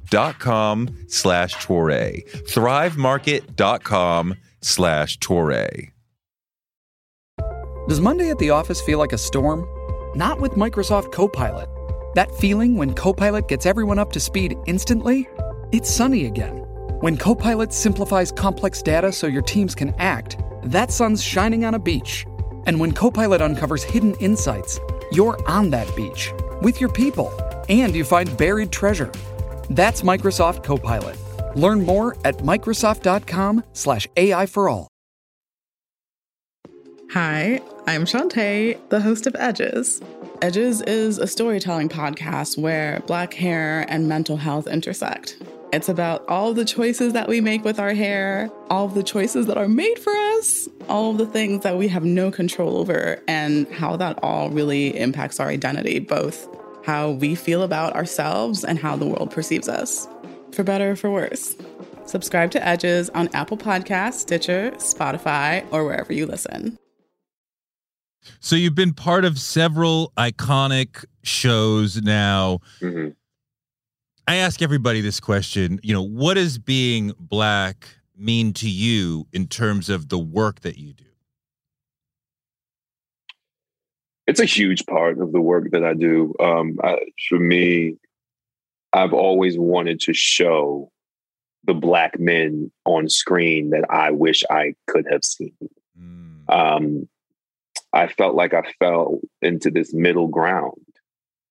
[0.11, 2.25] slash Toure.
[2.47, 5.91] Thrivemarket.com slash Toure.
[7.87, 9.67] Does Monday at the office feel like a storm?
[10.15, 11.67] Not with Microsoft Copilot.
[12.13, 15.27] That feeling when Copilot gets everyone up to speed instantly?
[15.71, 16.57] It's sunny again.
[16.99, 21.79] When Copilot simplifies complex data so your teams can act, that sun's shining on a
[21.79, 22.25] beach.
[22.67, 24.79] And when Copilot uncovers hidden insights,
[25.11, 26.31] you're on that beach
[26.61, 27.33] with your people
[27.69, 29.11] and you find buried treasure.
[29.71, 31.17] That's Microsoft Copilot.
[31.55, 34.87] Learn more at Microsoft.com/slash AI for all.
[37.11, 40.01] Hi, I'm Shantae, the host of Edges.
[40.41, 45.37] Edges is a storytelling podcast where black hair and mental health intersect.
[45.71, 49.57] It's about all the choices that we make with our hair, all the choices that
[49.57, 53.95] are made for us, all the things that we have no control over, and how
[53.95, 56.47] that all really impacts our identity, both
[56.83, 60.07] how we feel about ourselves and how the world perceives us,
[60.51, 61.55] for better or for worse.
[62.05, 66.77] Subscribe to Edges on Apple Podcasts, Stitcher, Spotify, or wherever you listen.
[68.39, 72.59] So you've been part of several iconic shows now.
[72.79, 73.09] Mm-hmm.
[74.27, 79.47] I ask everybody this question, you know, what does being black mean to you in
[79.47, 81.05] terms of the work that you do?
[84.31, 86.33] It's a huge part of the work that I do.
[86.39, 87.97] Um, I, for me,
[88.93, 90.89] I've always wanted to show
[91.65, 95.53] the black men on screen that I wish I could have seen.
[95.99, 96.49] Mm.
[96.49, 97.09] Um,
[97.91, 100.81] I felt like I fell into this middle ground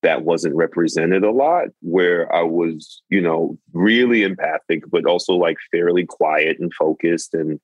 [0.03, 5.59] that wasn't represented a lot, where I was, you know, really empathic, but also like
[5.71, 7.61] fairly quiet and focused and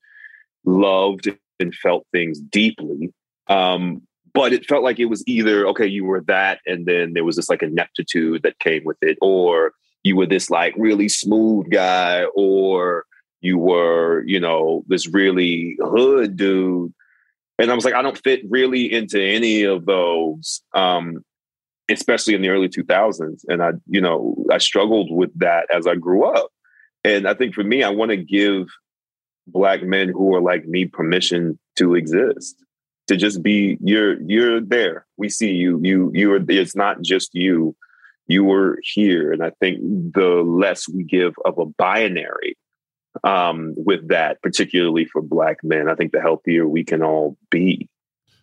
[0.67, 3.15] loved and felt things deeply.
[3.47, 4.03] Um,
[4.37, 7.37] but it felt like it was either, okay, you were that, and then there was
[7.37, 9.73] this like ineptitude that came with it, or
[10.05, 13.05] you were this like really smooth guy, or
[13.41, 16.93] you were, you know, this really hood dude
[17.59, 21.25] and I was like, I don't fit really into any of those, um,
[21.91, 23.45] especially in the early 2000s.
[23.49, 26.51] And I, you know, I struggled with that as I grew up.
[27.05, 28.69] And I think for me, I want to give
[29.47, 32.63] black men who are like me permission to exist,
[33.07, 35.07] to just be you're you're there.
[35.17, 35.81] We see you.
[35.83, 36.41] You you are.
[36.49, 37.77] It's not just you.
[38.29, 39.79] You were here, and I think
[40.15, 42.57] the less we give of a binary
[43.23, 45.89] um, with that, particularly for Black men.
[45.89, 47.89] I think the healthier we can all be.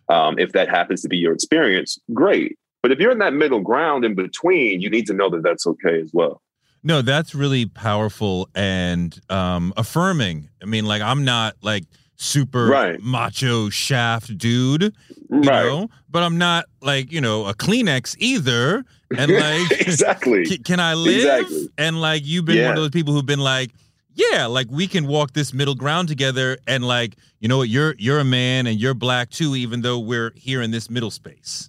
[0.08, 2.58] Um, if that happens to be your experience, great.
[2.82, 5.66] But if you're in that middle ground in between, you need to know that that's
[5.66, 6.42] okay as well.
[6.82, 10.50] No, that's really powerful and um, affirming.
[10.62, 11.84] I mean, like, I'm not like
[12.16, 13.00] super Right.
[13.00, 14.92] macho shaft dude, you
[15.30, 15.44] Right.
[15.64, 18.84] know, but I'm not like, you know, a Kleenex either.
[19.16, 20.44] And like, exactly.
[20.46, 21.16] Can, can I live?
[21.16, 21.68] Exactly.
[21.78, 23.70] And like, you've been one of those people who've been like,
[24.16, 27.96] yeah, like we can walk this middle ground together, and like, you know what, you're
[27.98, 31.68] you're a man and you're black too, even though we're here in this middle space.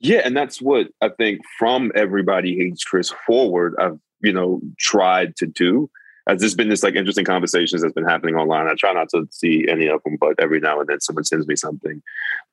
[0.00, 3.74] Yeah, and that's what I think from everybody hates Chris forward.
[3.78, 5.90] I've you know tried to do.
[6.26, 8.66] Has this been this like interesting conversations that's been happening online?
[8.66, 11.46] I try not to see any of them, but every now and then someone sends
[11.46, 12.02] me something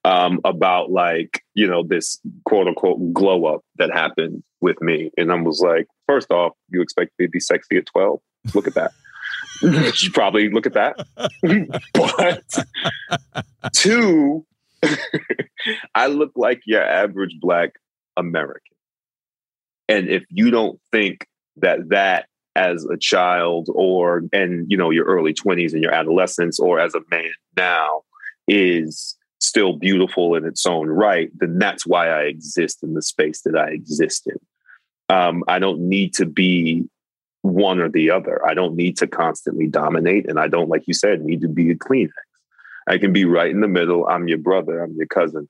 [0.04, 5.32] um, about like you know this quote unquote glow up that happened with me, and
[5.32, 8.20] I was like, first off, you expect me to be sexy at twelve?
[8.54, 8.92] Look at that.
[9.62, 11.06] you should probably look at that.
[11.94, 14.46] but two,
[15.96, 17.72] I look like your average black
[18.18, 18.76] American.
[19.88, 25.06] And if you don't think that that as a child or and you know your
[25.06, 28.02] early 20s and your adolescence or as a man now
[28.48, 33.42] is still beautiful in its own right then that's why i exist in the space
[33.44, 35.16] that i exist in.
[35.16, 36.84] Um, i don't need to be
[37.44, 38.40] one or the other.
[38.46, 41.72] I don't need to constantly dominate and i don't like you said need to be
[41.72, 42.12] a kleenex.
[42.88, 44.08] I can be right in the middle.
[44.08, 44.84] I'm your brother.
[44.84, 45.48] I'm your cousin.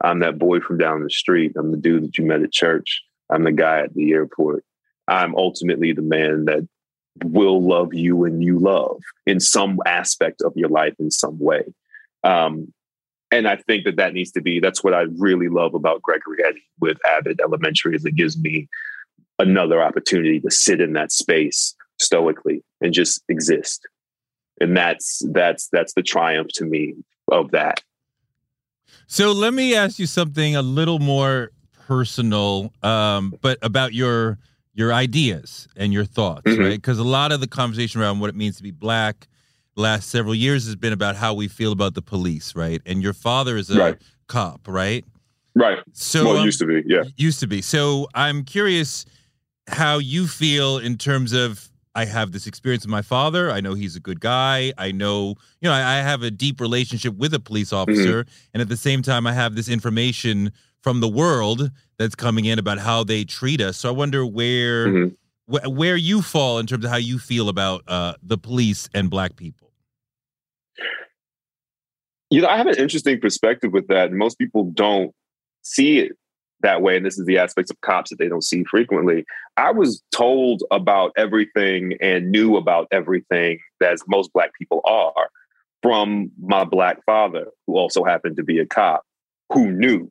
[0.00, 1.52] I'm that boy from down the street.
[1.56, 3.02] I'm the dude that you met at church.
[3.30, 4.64] I'm the guy at the airport
[5.08, 6.68] I'm ultimately the man that
[7.24, 11.64] will love you and you love in some aspect of your life in some way.
[12.22, 12.72] Um,
[13.30, 16.38] and I think that that needs to be, that's what I really love about Gregory
[16.46, 18.68] Eddie with Abbott Elementary is it gives me
[19.38, 23.86] another opportunity to sit in that space stoically and just exist.
[24.60, 26.94] And that's, that's, that's the triumph to me
[27.30, 27.82] of that.
[29.06, 31.50] So let me ask you something a little more
[31.86, 34.38] personal, um, but about your
[34.78, 36.62] your ideas and your thoughts, mm-hmm.
[36.62, 36.76] right?
[36.76, 39.26] Because a lot of the conversation around what it means to be black
[39.74, 42.80] last several years has been about how we feel about the police, right?
[42.86, 43.96] And your father is a right.
[44.28, 45.04] cop, right?
[45.56, 45.78] Right.
[45.92, 47.02] So well, um, used to be, yeah.
[47.16, 47.60] Used to be.
[47.60, 49.04] So I'm curious
[49.66, 53.50] how you feel in terms of I have this experience with my father.
[53.50, 54.72] I know he's a good guy.
[54.78, 57.90] I know, you know, I, I have a deep relationship with a police mm-hmm.
[57.90, 58.48] officer, mm-hmm.
[58.54, 60.52] and at the same time, I have this information
[60.82, 63.76] from the world that's coming in about how they treat us.
[63.76, 65.54] So I wonder where mm-hmm.
[65.54, 69.10] wh- where you fall in terms of how you feel about uh, the police and
[69.10, 69.70] black people.
[72.30, 74.12] You know, I have an interesting perspective with that.
[74.12, 75.14] Most people don't
[75.62, 76.12] see it
[76.60, 76.96] that way.
[76.96, 79.24] And this is the aspects of cops that they don't see frequently.
[79.56, 85.30] I was told about everything and knew about everything, as most Black people are,
[85.82, 89.04] from my Black father, who also happened to be a cop,
[89.52, 90.10] who knew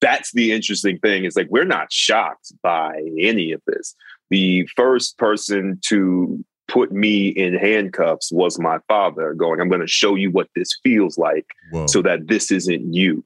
[0.00, 3.94] that's the interesting thing is like we're not shocked by any of this.
[4.30, 9.86] The first person to put me in handcuffs was my father going i'm going to
[9.86, 11.86] show you what this feels like Whoa.
[11.86, 13.24] so that this isn't you.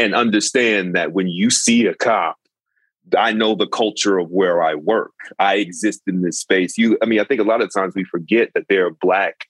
[0.00, 2.36] And understand that when you see a cop
[3.16, 5.12] i know the culture of where i work.
[5.38, 6.78] I exist in this space.
[6.78, 9.46] You i mean i think a lot of times we forget that there are black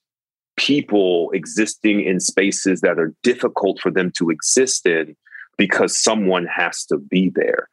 [0.57, 5.15] people existing in spaces that are difficult for them to exist in
[5.59, 7.69] because someone has to be there.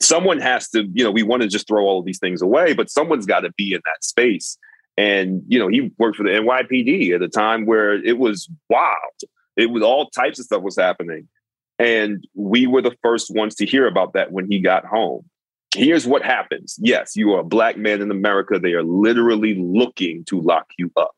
[0.00, 2.72] Someone has to, you know, we want to just throw all of these things away,
[2.72, 4.56] but someone's got to be in that space.
[4.96, 8.96] And, you know, he worked for the NYPD at a time where it was wild.
[9.56, 11.28] It was all types of stuff was happening.
[11.78, 15.28] And we were the first ones to hear about that when he got home.
[15.74, 16.78] Here's what happens.
[16.80, 18.58] Yes, you are a black man in America.
[18.58, 21.14] They are literally looking to lock you up.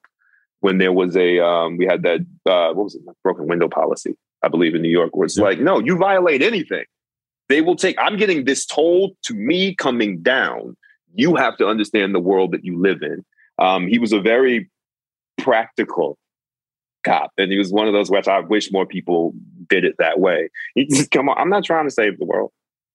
[0.60, 4.16] When there was a, um, we had that, uh, what was it, broken window policy
[4.42, 5.44] I believe in New York, where it's yeah.
[5.44, 6.84] like, no, you violate anything.
[7.48, 10.76] They will take, I'm getting this told to me coming down.
[11.14, 13.24] You have to understand the world that you live in.
[13.58, 14.70] Um, he was a very
[15.38, 16.18] practical
[17.04, 17.32] cop.
[17.38, 19.32] And he was one of those which I wish more people
[19.68, 20.50] did it that way.
[20.74, 22.52] He just come on, I'm not trying to save the world.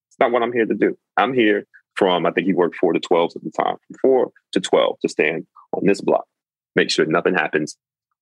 [0.09, 0.97] It's not what I'm here to do.
[1.17, 1.65] I'm here
[1.95, 4.99] from, I think he worked four to 12 at the time, from four to 12
[5.01, 6.25] to stand on this block,
[6.75, 7.77] make sure nothing happens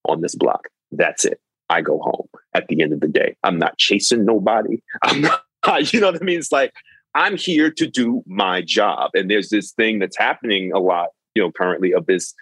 [0.08, 0.70] on this block.
[0.92, 1.40] That's it.
[1.70, 3.36] I go home at the end of the day.
[3.44, 4.82] I'm not chasing nobody.
[5.04, 6.40] I'm not, you know what I mean?
[6.40, 6.74] It's like,
[7.14, 9.12] I'm here to do my job.
[9.14, 12.34] And there's this thing that's happening a lot, you know, currently of this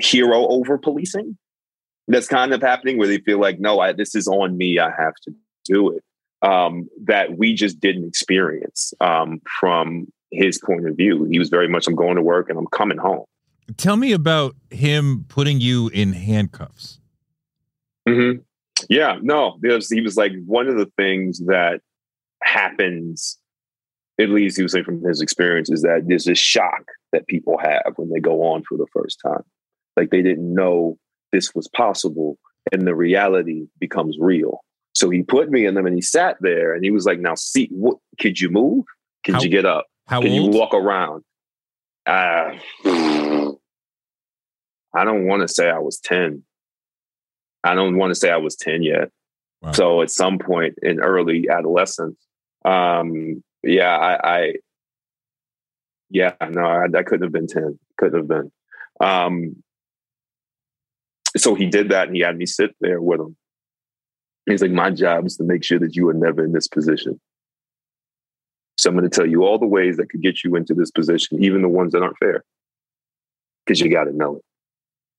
[0.00, 1.36] hero over policing
[2.06, 4.78] that's kind of happening where they feel like, no, I, this is on me.
[4.78, 5.34] I have to
[5.64, 6.02] do it.
[6.40, 11.24] Um, that we just didn't experience um, from his point of view.
[11.24, 13.24] He was very much, I'm going to work and I'm coming home.
[13.76, 17.00] Tell me about him putting you in handcuffs.
[18.08, 18.40] Mm-hmm.
[18.88, 21.80] Yeah, no, because he was like one of the things that
[22.42, 23.38] happens,
[24.20, 27.58] at least he was saying from his experience, is that there's this shock that people
[27.58, 29.42] have when they go on for the first time.
[29.96, 30.98] Like they didn't know
[31.32, 32.38] this was possible,
[32.72, 34.60] and the reality becomes real.
[34.94, 37.34] So he put me in them and he sat there and he was like, Now,
[37.36, 38.84] see, what could you move?
[39.24, 39.86] Could how, you get up?
[40.08, 40.52] How Can old?
[40.52, 41.22] you walk around?
[42.06, 42.58] Uh,
[44.94, 46.42] I don't want to say I was 10.
[47.64, 49.10] I don't want to say I was 10 yet.
[49.62, 49.72] Wow.
[49.72, 52.16] So at some point in early adolescence,
[52.64, 54.52] um, yeah, I, I
[56.10, 57.78] yeah, no, I, I, couldn't have been 10.
[57.98, 58.52] Couldn't have been.
[59.00, 59.62] Um,
[61.36, 63.36] so he did that and he had me sit there with him.
[64.46, 67.20] He's like, My job is to make sure that you are never in this position.
[68.78, 70.90] So I'm going to tell you all the ways that could get you into this
[70.90, 72.44] position, even the ones that aren't fair,
[73.66, 74.42] because you got to know it.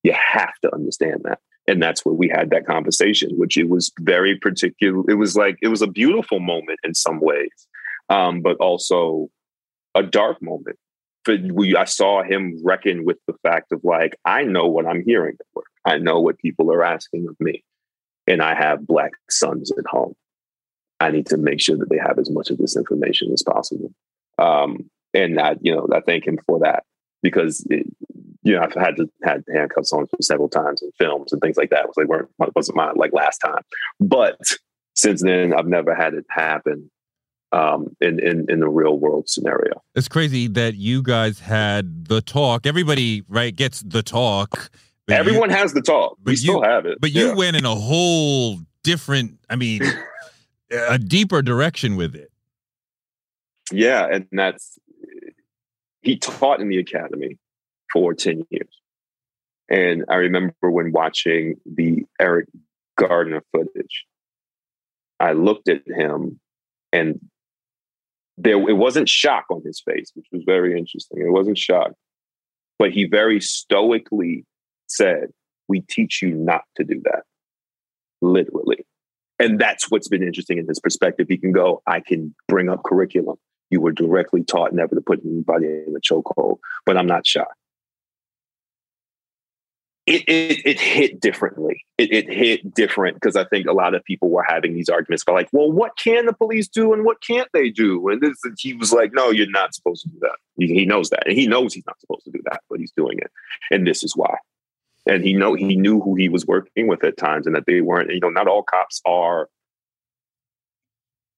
[0.03, 1.39] You have to understand that.
[1.69, 5.03] And that's where we had that conversation, which it was very particular.
[5.07, 7.67] It was like, it was a beautiful moment in some ways,
[8.09, 9.29] um, but also
[9.93, 10.77] a dark moment.
[11.25, 15.03] But we, I saw him reckon with the fact of like, I know what I'm
[15.05, 15.67] hearing at work.
[15.85, 17.63] I know what people are asking of me.
[18.25, 20.15] And I have black sons at home.
[20.99, 23.91] I need to make sure that they have as much of this information as possible.
[24.39, 26.83] Um, and I, you know, I thank him for that
[27.21, 27.85] because, it,
[28.43, 31.69] you know, I've had to had handcuffs on several times in films and things like
[31.71, 31.81] that.
[31.81, 33.63] It was like, weren't, wasn't my like last time,
[33.99, 34.39] but
[34.95, 36.89] since then I've never had it happen
[37.51, 39.81] um, in, in in the real world scenario.
[39.95, 42.65] It's crazy that you guys had the talk.
[42.65, 44.69] Everybody, right, gets the talk.
[45.09, 46.17] Everyone you, has the talk.
[46.23, 46.99] We you, still have it.
[47.01, 49.39] But you went in a whole different.
[49.49, 49.81] I mean,
[50.71, 52.31] a deeper direction with it.
[53.71, 54.77] Yeah, and that's
[56.01, 57.37] he taught in the academy
[57.91, 58.81] for 10 years.
[59.69, 62.47] And I remember when watching the Eric
[62.97, 64.05] Gardner footage,
[65.19, 66.39] I looked at him
[66.91, 67.19] and
[68.37, 71.21] there it wasn't shock on his face, which was very interesting.
[71.21, 71.91] It wasn't shock.
[72.79, 74.45] But he very stoically
[74.87, 75.27] said,
[75.67, 77.23] We teach you not to do that.
[78.21, 78.85] Literally.
[79.37, 81.27] And that's what's been interesting in his perspective.
[81.29, 83.37] He can go, I can bring up curriculum.
[83.69, 87.45] You were directly taught never to put anybody in a chokehold, but I'm not shy.
[90.05, 91.85] It, it, it hit differently.
[91.99, 95.21] It, it hit different because I think a lot of people were having these arguments
[95.21, 98.09] about like, well, what can the police do and what can't they do?
[98.09, 100.37] And this, he was like, no, you're not supposed to do that.
[100.57, 102.91] He, he knows that, and he knows he's not supposed to do that, but he's
[102.93, 103.29] doing it,
[103.69, 104.35] and this is why
[105.05, 107.81] and he know he knew who he was working with at times and that they
[107.81, 109.49] weren't you know not all cops are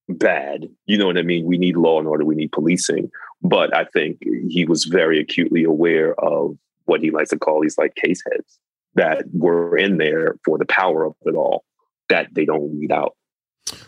[0.10, 0.68] bad.
[0.86, 1.46] You know what i mean?
[1.46, 2.26] We need law and order.
[2.26, 3.10] We need policing.
[3.42, 7.78] But i think he was very acutely aware of what he likes to call these
[7.78, 8.60] like case heads
[8.96, 11.64] that were in there for the power of it all
[12.10, 13.16] that they don't weed out.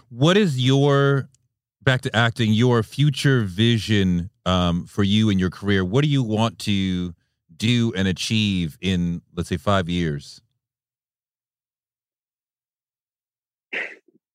[0.10, 1.30] What is your
[1.82, 5.84] back to acting your future vision um, for you and your career?
[5.84, 7.14] What do you want to
[7.56, 10.42] do and achieve in, let's say, five years?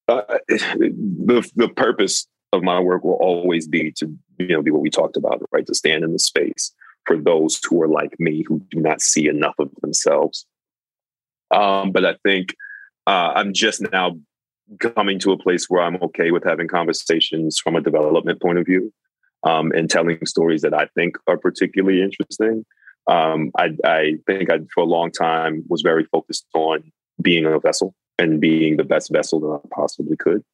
[0.09, 4.83] Uh, the the purpose of my work will always be to you know be what
[4.83, 5.67] we talked about, right?
[5.67, 6.73] To stand in the space
[7.07, 10.47] for those who are like me who do not see enough of themselves.
[11.51, 12.55] Um, but I think
[13.07, 14.19] uh, I'm just now
[14.81, 18.67] coming to a place where I'm okay with having conversations from a development point of
[18.67, 18.93] view
[19.45, 22.67] um, and telling stories that I think are particularly interesting
[23.09, 27.59] um, I, I, think I, for a long time, was very focused on being a
[27.59, 30.45] vessel and being the best vessel that I possibly could.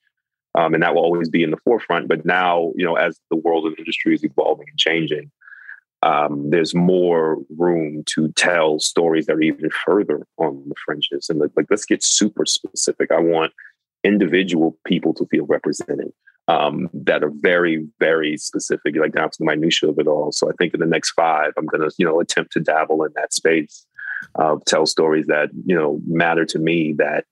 [0.56, 2.08] Um, and that will always be in the forefront.
[2.08, 5.30] But now, you know, as the world of industry is evolving and changing,
[6.02, 11.28] um, there's more room to tell stories that are even further on the fringes.
[11.28, 13.10] And like, like let's get super specific.
[13.10, 13.52] I want
[14.04, 16.12] individual people to feel represented
[16.46, 20.30] um, that are very, very specific, like down to the minutia of it all.
[20.30, 23.02] So I think in the next five, I'm going to, you know, attempt to dabble
[23.04, 23.86] in that space,
[24.38, 27.24] uh, tell stories that you know matter to me that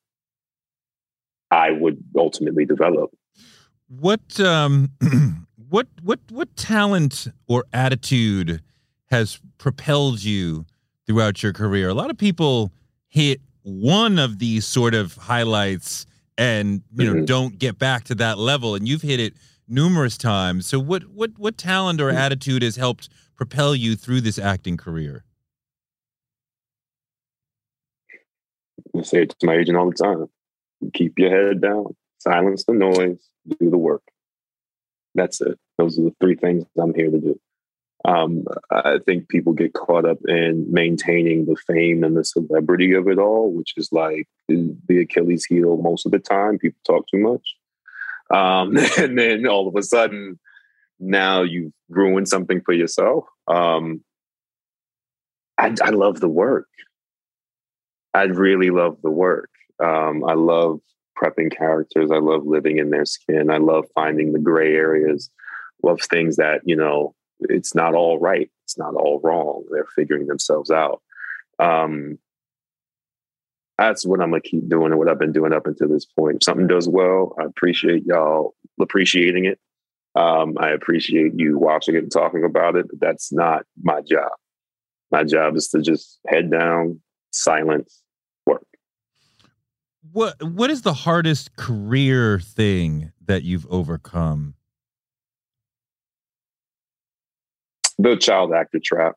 [1.53, 3.11] I would ultimately develop.
[3.89, 4.91] What, um,
[5.69, 8.63] what, what, what talent or attitude
[9.11, 10.65] has propelled you
[11.07, 11.91] throughout your career?
[11.91, 12.73] A lot of people
[13.09, 16.07] hit one of these sort of highlights
[16.39, 17.25] and you know mm-hmm.
[17.27, 19.35] don't get back to that level and you've hit it
[19.69, 22.17] numerous times so what what what talent or mm-hmm.
[22.17, 25.25] attitude has helped propel you through this acting career
[28.97, 30.27] I say it to my agent all the time
[30.93, 33.29] keep your head down silence the noise
[33.61, 34.03] do the work
[35.15, 37.41] that's it those are the three things i'm here to do
[38.05, 43.07] um, I think people get caught up in maintaining the fame and the celebrity of
[43.07, 46.59] it all, which is like the Achilles heel most of the time.
[46.59, 47.55] People talk too much.
[48.33, 50.41] Um, and then all of a sudden,
[50.99, 53.25] now you've ruined something for yourself.
[53.47, 54.03] Um,
[55.59, 56.69] I, I, love the work.
[58.15, 59.51] I really love the work.
[59.83, 60.81] Um, I love
[61.23, 62.11] prepping characters.
[62.11, 63.51] I love living in their skin.
[63.51, 65.31] I love finding the gray areas
[65.85, 68.51] of things that, you know, it's not all right.
[68.65, 69.65] It's not all wrong.
[69.71, 71.03] They're figuring themselves out.
[71.59, 72.19] Um,
[73.79, 76.37] that's what I'm gonna keep doing and what I've been doing up until this point.
[76.37, 79.59] If something does well, I appreciate y'all appreciating it.
[80.15, 84.31] Um, I appreciate you watching it and talking about it, but that's not my job.
[85.11, 87.01] My job is to just head down,
[87.33, 88.03] silence.
[90.11, 94.55] What what is the hardest career thing that you've overcome?
[97.99, 99.15] The child actor trap.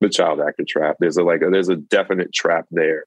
[0.00, 0.96] The child actor trap.
[1.00, 3.04] There's a like a, there's a definite trap there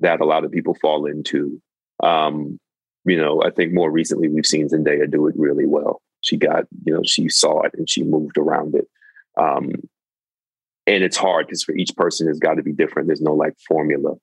[0.00, 1.60] that a lot of people fall into.
[2.02, 2.58] Um,
[3.04, 6.02] you know, I think more recently we've seen Zendaya do it really well.
[6.20, 8.86] She got, you know, she saw it and she moved around it.
[9.38, 9.70] Um,
[10.86, 13.08] and it's hard because for each person it's got to be different.
[13.08, 14.16] There's no like formula.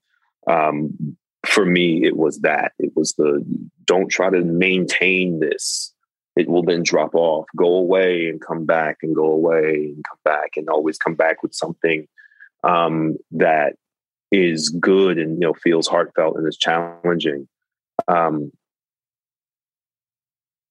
[0.47, 2.73] Um, for me, it was that.
[2.79, 3.43] It was the
[3.85, 5.93] don't try to maintain this.
[6.35, 7.45] It will then drop off.
[7.55, 11.41] Go away and come back and go away and come back and always come back
[11.41, 12.07] with something
[12.63, 13.73] um, that
[14.31, 17.47] is good and you know feels heartfelt and is challenging.
[18.07, 18.51] Um,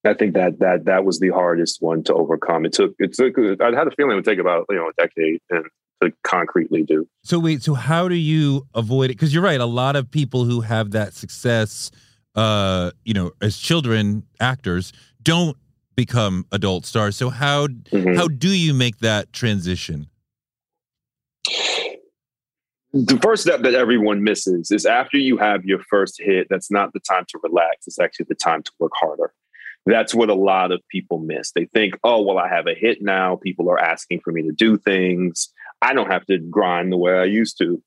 [0.05, 2.65] I think that that that was the hardest one to overcome.
[2.65, 5.03] It took it took I had a feeling it would take about you know a
[5.03, 5.65] decade and
[6.03, 7.09] to concretely do.
[7.23, 9.15] So wait, so how do you avoid it?
[9.15, 11.91] Because you're right, a lot of people who have that success,
[12.35, 14.93] uh, you know, as children actors
[15.23, 15.57] don't
[15.97, 17.17] become adult stars.
[17.17, 18.15] So how mm-hmm.
[18.15, 20.09] how do you make that transition?
[22.93, 26.47] The first step that everyone misses is after you have your first hit.
[26.49, 27.87] That's not the time to relax.
[27.87, 29.33] It's actually the time to work harder
[29.87, 31.53] that's what a lot of people miss.
[31.53, 33.37] They think, oh, well, I have a hit now.
[33.37, 35.49] People are asking for me to do things.
[35.83, 37.83] I don't have to grind the way I used to.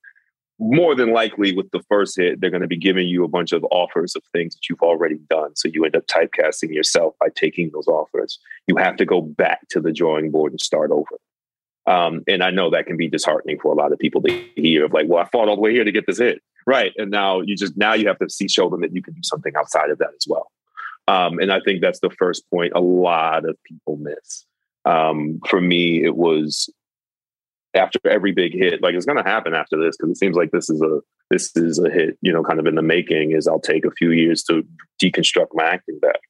[0.58, 3.52] More than likely, with the first hit, they're going to be giving you a bunch
[3.52, 5.56] of offers of things that you've already done.
[5.56, 8.38] So you end up typecasting yourself by taking those offers.
[8.66, 11.18] You have to go back to the drawing board and start over.
[11.86, 14.84] Um, and I know that can be disheartening for a lot of people to hear
[14.84, 16.42] of like, well, I fought all the way here to get this hit.
[16.66, 16.92] Right.
[16.98, 19.22] And now you just, now you have to see, show them that you can do
[19.24, 20.52] something outside of that as well.
[21.08, 24.44] Um, and I think that's the first point a lot of people miss.
[24.84, 26.68] Um, for me, it was
[27.74, 30.50] after every big hit, like it's going to happen after this because it seems like
[30.50, 31.00] this is a
[31.30, 33.32] this is a hit, you know, kind of in the making.
[33.32, 34.66] Is I'll take a few years to
[35.02, 36.20] deconstruct my acting back.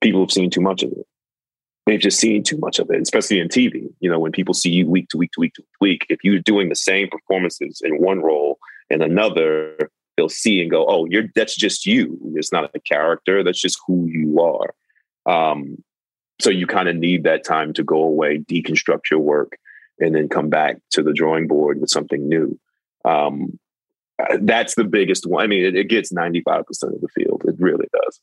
[0.00, 1.06] People have seen too much of it.
[1.86, 3.92] They've just seen too much of it, especially in TV.
[4.00, 6.38] You know, when people see you week to week to week to week, if you're
[6.38, 8.58] doing the same performances in one role
[8.90, 12.18] and another, they'll see and go, "Oh, you're that's just you.
[12.34, 13.42] It's not a character.
[13.42, 14.74] That's just who you are."
[15.24, 15.82] Um,
[16.40, 19.56] so you kind of need that time to go away, deconstruct your work,
[20.02, 22.58] and then come back to the drawing board with something new.
[23.04, 23.58] Um,
[24.18, 25.44] uh, that's the biggest one.
[25.44, 27.42] I mean, it, it gets ninety five percent of the field.
[27.46, 28.20] It really does.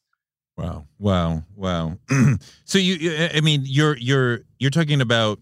[0.57, 0.85] Wow!
[0.97, 1.43] Wow!
[1.55, 1.97] Wow!
[2.65, 5.39] so you, I mean, you're you're you're talking about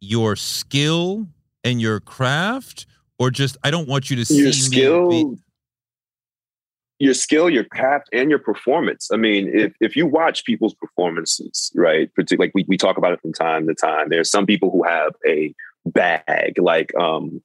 [0.00, 1.26] your skill
[1.64, 2.86] and your craft
[3.20, 5.36] or just I don't want you to see your skill, be-
[7.00, 9.08] your skill, your craft, and your performance.
[9.10, 12.10] I mean, if if you watch people's performances, right?
[12.38, 14.10] Like we we talk about it from time to time.
[14.10, 15.52] There's some people who have a
[15.86, 17.42] bag, like um,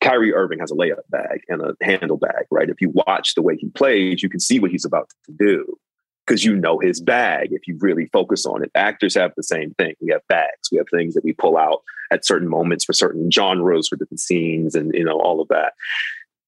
[0.00, 2.70] Kyrie Irving has a layup bag and a handle bag, right?
[2.70, 5.78] If you watch the way he plays, you can see what he's about to do
[6.26, 8.70] because you know his bag if you really focus on it.
[8.74, 9.94] Actors have the same thing.
[10.00, 10.70] We have bags.
[10.72, 14.20] We have things that we pull out at certain moments for certain genres, for different
[14.20, 15.74] scenes, and you know all of that.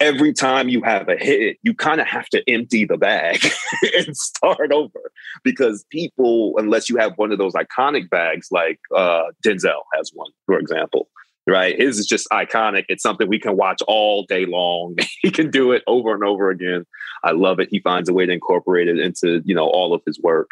[0.00, 3.44] Every time you have a hit, you kind of have to empty the bag
[3.96, 5.10] and start over
[5.42, 10.30] because people, unless you have one of those iconic bags like uh, Denzel has one,
[10.46, 11.08] for example,
[11.48, 11.76] right?
[11.76, 12.84] His is just iconic.
[12.88, 14.96] It's something we can watch all day long.
[15.22, 16.86] he can do it over and over again.
[17.24, 17.68] I love it.
[17.70, 20.50] He finds a way to incorporate it into, you know, all of his work.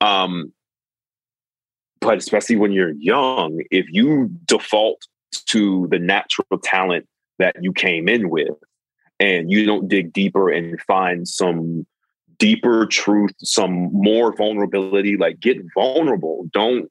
[0.00, 0.52] Um,
[2.00, 5.06] but especially when you're young, if you default
[5.46, 7.06] to the natural talent
[7.38, 8.54] that you came in with
[9.20, 11.86] and you don't dig deeper and find some
[12.38, 16.46] deeper truth, some more vulnerability, like get vulnerable.
[16.52, 16.90] Don't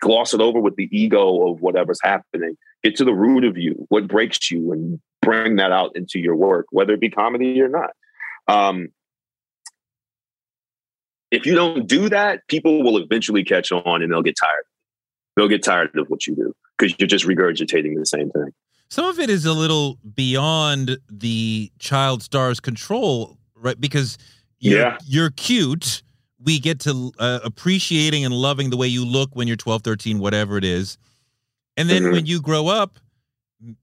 [0.00, 2.56] gloss it over with the ego of whatever's happening.
[2.82, 6.36] Get to the root of you, what breaks you, and bring that out into your
[6.36, 7.90] work, whether it be comedy or not.
[8.48, 8.88] Um,
[11.30, 14.64] if you don't do that, people will eventually catch on and they'll get tired.
[15.36, 18.50] They'll get tired of what you do because you're just regurgitating the same thing.
[18.90, 23.80] Some of it is a little beyond the child star's control, right?
[23.80, 24.18] Because
[24.58, 24.98] you're, yeah.
[25.06, 26.02] you're cute
[26.42, 30.18] we get to uh, appreciating and loving the way you look when you're 12, 13,
[30.18, 30.98] whatever it is.
[31.76, 32.12] And then mm-hmm.
[32.12, 32.98] when you grow up,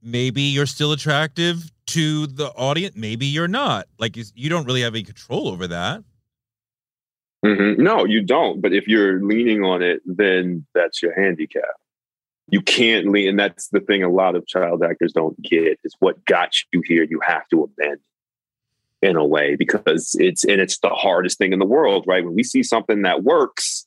[0.01, 3.87] maybe you're still attractive to the audience, maybe you're not.
[3.97, 6.03] Like you don't really have any control over that.
[7.45, 7.81] Mm-hmm.
[7.81, 8.61] No, you don't.
[8.61, 11.63] But if you're leaning on it, then that's your handicap.
[12.49, 15.95] You can't lean, and that's the thing a lot of child actors don't get is
[15.99, 17.03] what got you here.
[17.03, 17.99] You have to abandon
[19.01, 22.23] in a way because it's and it's the hardest thing in the world, right?
[22.23, 23.85] When we see something that works,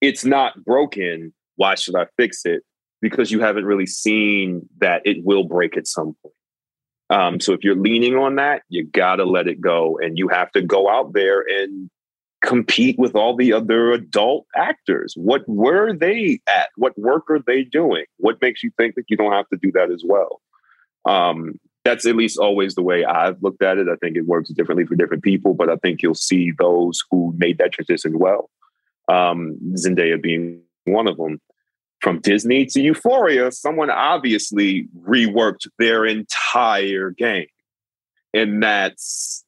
[0.00, 1.32] it's not broken.
[1.56, 2.62] Why should I fix it?
[3.02, 6.34] because you haven't really seen that it will break at some point.
[7.10, 10.50] Um, so if you're leaning on that, you gotta let it go, and you have
[10.52, 11.90] to go out there and
[12.42, 15.14] compete with all the other adult actors.
[15.16, 16.70] What were they at?
[16.76, 18.04] What work are they doing?
[18.18, 20.40] What makes you think that you don't have to do that as well?
[21.04, 23.88] Um, that's at least always the way I've looked at it.
[23.88, 27.34] I think it works differently for different people, but I think you'll see those who
[27.36, 28.50] made that transition well.
[29.08, 31.40] Um, Zendaya being one of them.
[32.00, 37.46] From Disney to Euphoria, someone obviously reworked their entire game,
[38.34, 39.44] and that's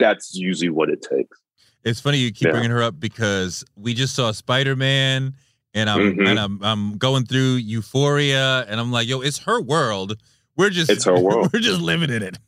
[0.00, 1.41] that's usually what it takes.
[1.84, 2.52] It's funny you keep Yeah.
[2.52, 5.34] bringing her up because we just saw Spider Man,
[5.74, 6.28] and I'm Mhm.
[6.28, 10.16] and I'm I'm going through Euphoria, and I'm like, yo, it's her world.
[10.56, 11.50] We're just It's her world.
[11.52, 12.38] We're just living in it.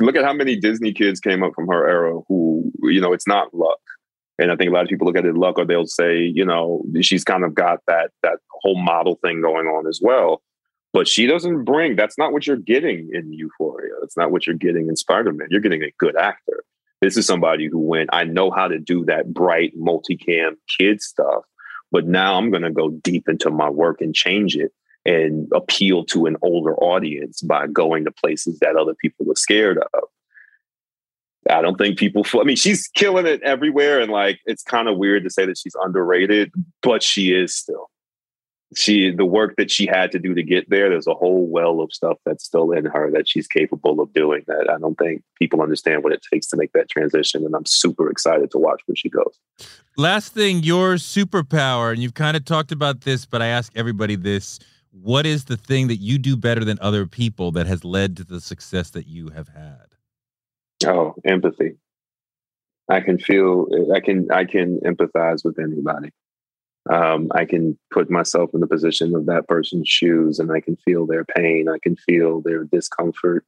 [0.00, 3.26] look at how many Disney kids came up from her era who, you know, it's
[3.26, 3.80] not luck.
[4.38, 6.44] And I think a lot of people look at it luck or they'll say, you
[6.44, 10.42] know, she's kind of got that that whole model thing going on as well.
[10.92, 13.90] But she doesn't bring that's not what you're getting in Euphoria.
[14.00, 15.48] That's not what you're getting in Spider-Man.
[15.50, 16.62] You're getting a good actor.
[17.00, 21.44] This is somebody who went, I know how to do that bright multicam kid stuff,
[21.92, 24.72] but now I'm gonna go deep into my work and change it
[25.06, 29.78] and appeal to an older audience by going to places that other people are scared
[29.78, 30.02] of.
[31.50, 32.26] I don't think people.
[32.34, 35.56] I mean, she's killing it everywhere, and like it's kind of weird to say that
[35.56, 37.88] she's underrated, but she is still.
[38.76, 40.90] She the work that she had to do to get there.
[40.90, 44.44] There's a whole well of stuff that's still in her that she's capable of doing.
[44.46, 47.64] That I don't think people understand what it takes to make that transition, and I'm
[47.64, 49.38] super excited to watch where she goes.
[49.96, 54.16] Last thing, your superpower, and you've kind of talked about this, but I ask everybody
[54.16, 54.58] this:
[54.90, 58.24] What is the thing that you do better than other people that has led to
[58.24, 59.86] the success that you have had?
[60.86, 61.76] Oh, empathy.
[62.88, 63.66] I can feel.
[63.94, 64.30] I can.
[64.30, 66.10] I can empathize with anybody.
[66.90, 70.76] Um, I can put myself in the position of that person's shoes, and I can
[70.76, 71.68] feel their pain.
[71.68, 73.44] I can feel their discomfort.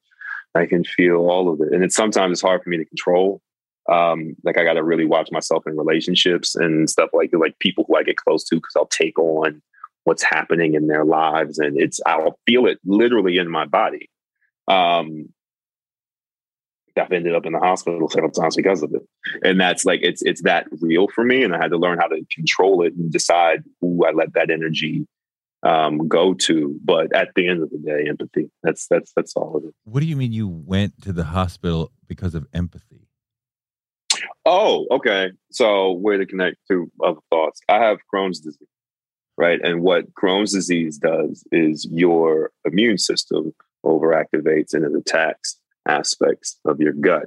[0.55, 3.41] I can feel all of it, and it's sometimes it's hard for me to control.
[3.91, 7.84] Um, like I got to really watch myself in relationships and stuff like like people
[7.88, 9.62] who I get close to because I'll take on
[10.05, 14.11] what's happening in their lives, and it's I'll feel it literally in my body.
[14.68, 15.28] Um,
[17.01, 19.03] I've ended up in the hospital several times because of it.
[19.42, 21.42] And that's like it's it's that real for me.
[21.42, 24.51] And I had to learn how to control it and decide who I let that
[24.51, 25.07] energy
[25.62, 26.78] um, go to.
[26.84, 28.51] But at the end of the day, empathy.
[28.62, 29.74] That's that's that's all of it.
[29.84, 33.09] What do you mean you went to the hospital because of empathy?
[34.46, 35.32] Oh, okay.
[35.51, 37.61] So where to connect to other thoughts?
[37.68, 38.68] I have Crohn's disease,
[39.36, 39.61] right?
[39.62, 43.53] And what Crohn's disease does is your immune system
[43.84, 47.26] overactivates and it attacks aspects of your gut.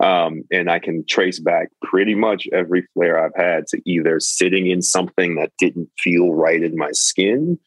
[0.00, 4.68] Um, and I can trace back pretty much every flare I've had to either sitting
[4.68, 7.58] in something that didn't feel right in my skin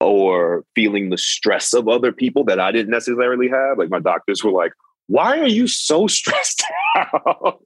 [0.00, 3.78] or feeling the stress of other people that I didn't necessarily have.
[3.78, 4.72] Like my doctors were like,
[5.06, 6.62] why are you so stressed
[6.94, 7.62] out?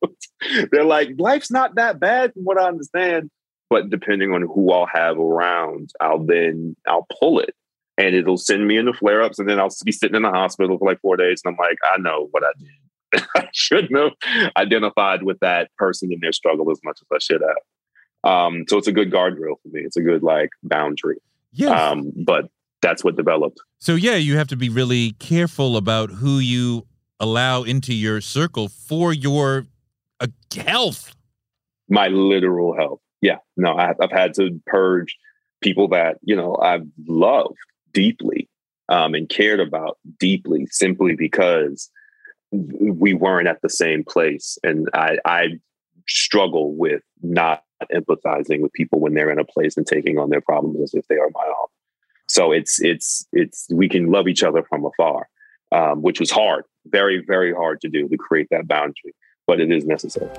[0.70, 3.28] They're like, life's not that bad from what I understand.
[3.70, 7.54] But depending on who I'll have around, I'll then I'll pull it
[7.98, 9.38] and it'll send me into flare ups.
[9.38, 11.42] And then I'll be sitting in the hospital for like four days.
[11.44, 13.26] And I'm like, I know what I did.
[13.36, 17.42] I shouldn't have identified with that person in their struggle as much as I should
[17.42, 18.30] have.
[18.30, 19.80] Um, so it's a good guardrail for me.
[19.80, 21.18] It's a good like boundary.
[21.52, 21.90] Yeah.
[21.90, 22.48] Um, but
[22.80, 23.60] that's what developed.
[23.78, 26.86] So yeah, you have to be really careful about who you
[27.20, 29.66] allow into your circle for your
[30.20, 31.14] uh, health.
[31.88, 33.00] My literal health.
[33.20, 33.38] Yeah.
[33.56, 35.16] No, I, I've had to purge
[35.60, 37.56] people that, you know, I've loved
[37.92, 38.48] deeply
[38.88, 41.90] um, and cared about deeply simply because
[42.50, 44.58] we weren't at the same place.
[44.62, 45.48] And I, I
[46.08, 50.40] struggle with not empathizing with people when they're in a place and taking on their
[50.40, 51.66] problems as if they are my own.
[52.28, 55.28] So it's it's it's we can love each other from afar,
[55.70, 59.14] um, which was hard, very very hard to do to create that boundary,
[59.46, 60.30] but it is necessary.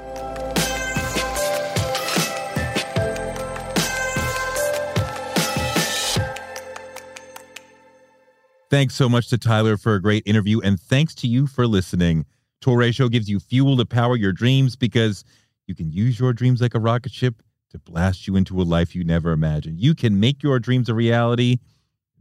[8.74, 12.26] Thanks so much to Tyler for a great interview, and thanks to you for listening.
[12.60, 15.24] Toure Show gives you fuel to power your dreams because
[15.68, 18.96] you can use your dreams like a rocket ship to blast you into a life
[18.96, 19.80] you never imagined.
[19.80, 21.60] You can make your dreams a reality.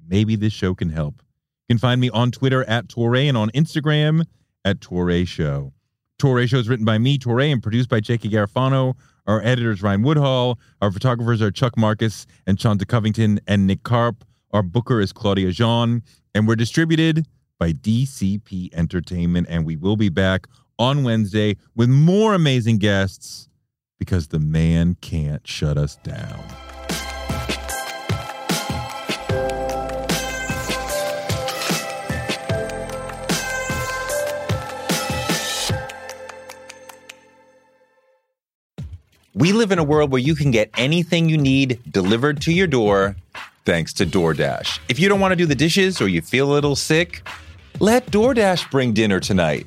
[0.06, 1.22] Maybe this show can help.
[1.70, 4.26] You can find me on Twitter at Toure and on Instagram
[4.62, 5.72] at Toure Show.
[6.18, 8.92] Toure Show is written by me, Toure, and produced by Jackie Garofano.
[9.26, 10.58] Our editors, Ryan Woodhall.
[10.82, 14.22] Our photographers are Chuck Marcus and Shanta Covington and Nick Karp.
[14.50, 16.02] Our booker is Claudia Jean
[16.34, 17.26] and we're distributed
[17.58, 19.46] by DCP Entertainment.
[19.48, 20.46] And we will be back
[20.78, 23.48] on Wednesday with more amazing guests
[23.98, 26.44] because the man can't shut us down.
[39.34, 42.66] We live in a world where you can get anything you need delivered to your
[42.66, 43.16] door
[43.64, 44.80] thanks to DoorDash.
[44.88, 47.26] If you don't want to do the dishes or you feel a little sick,
[47.80, 49.66] let DoorDash bring dinner tonight.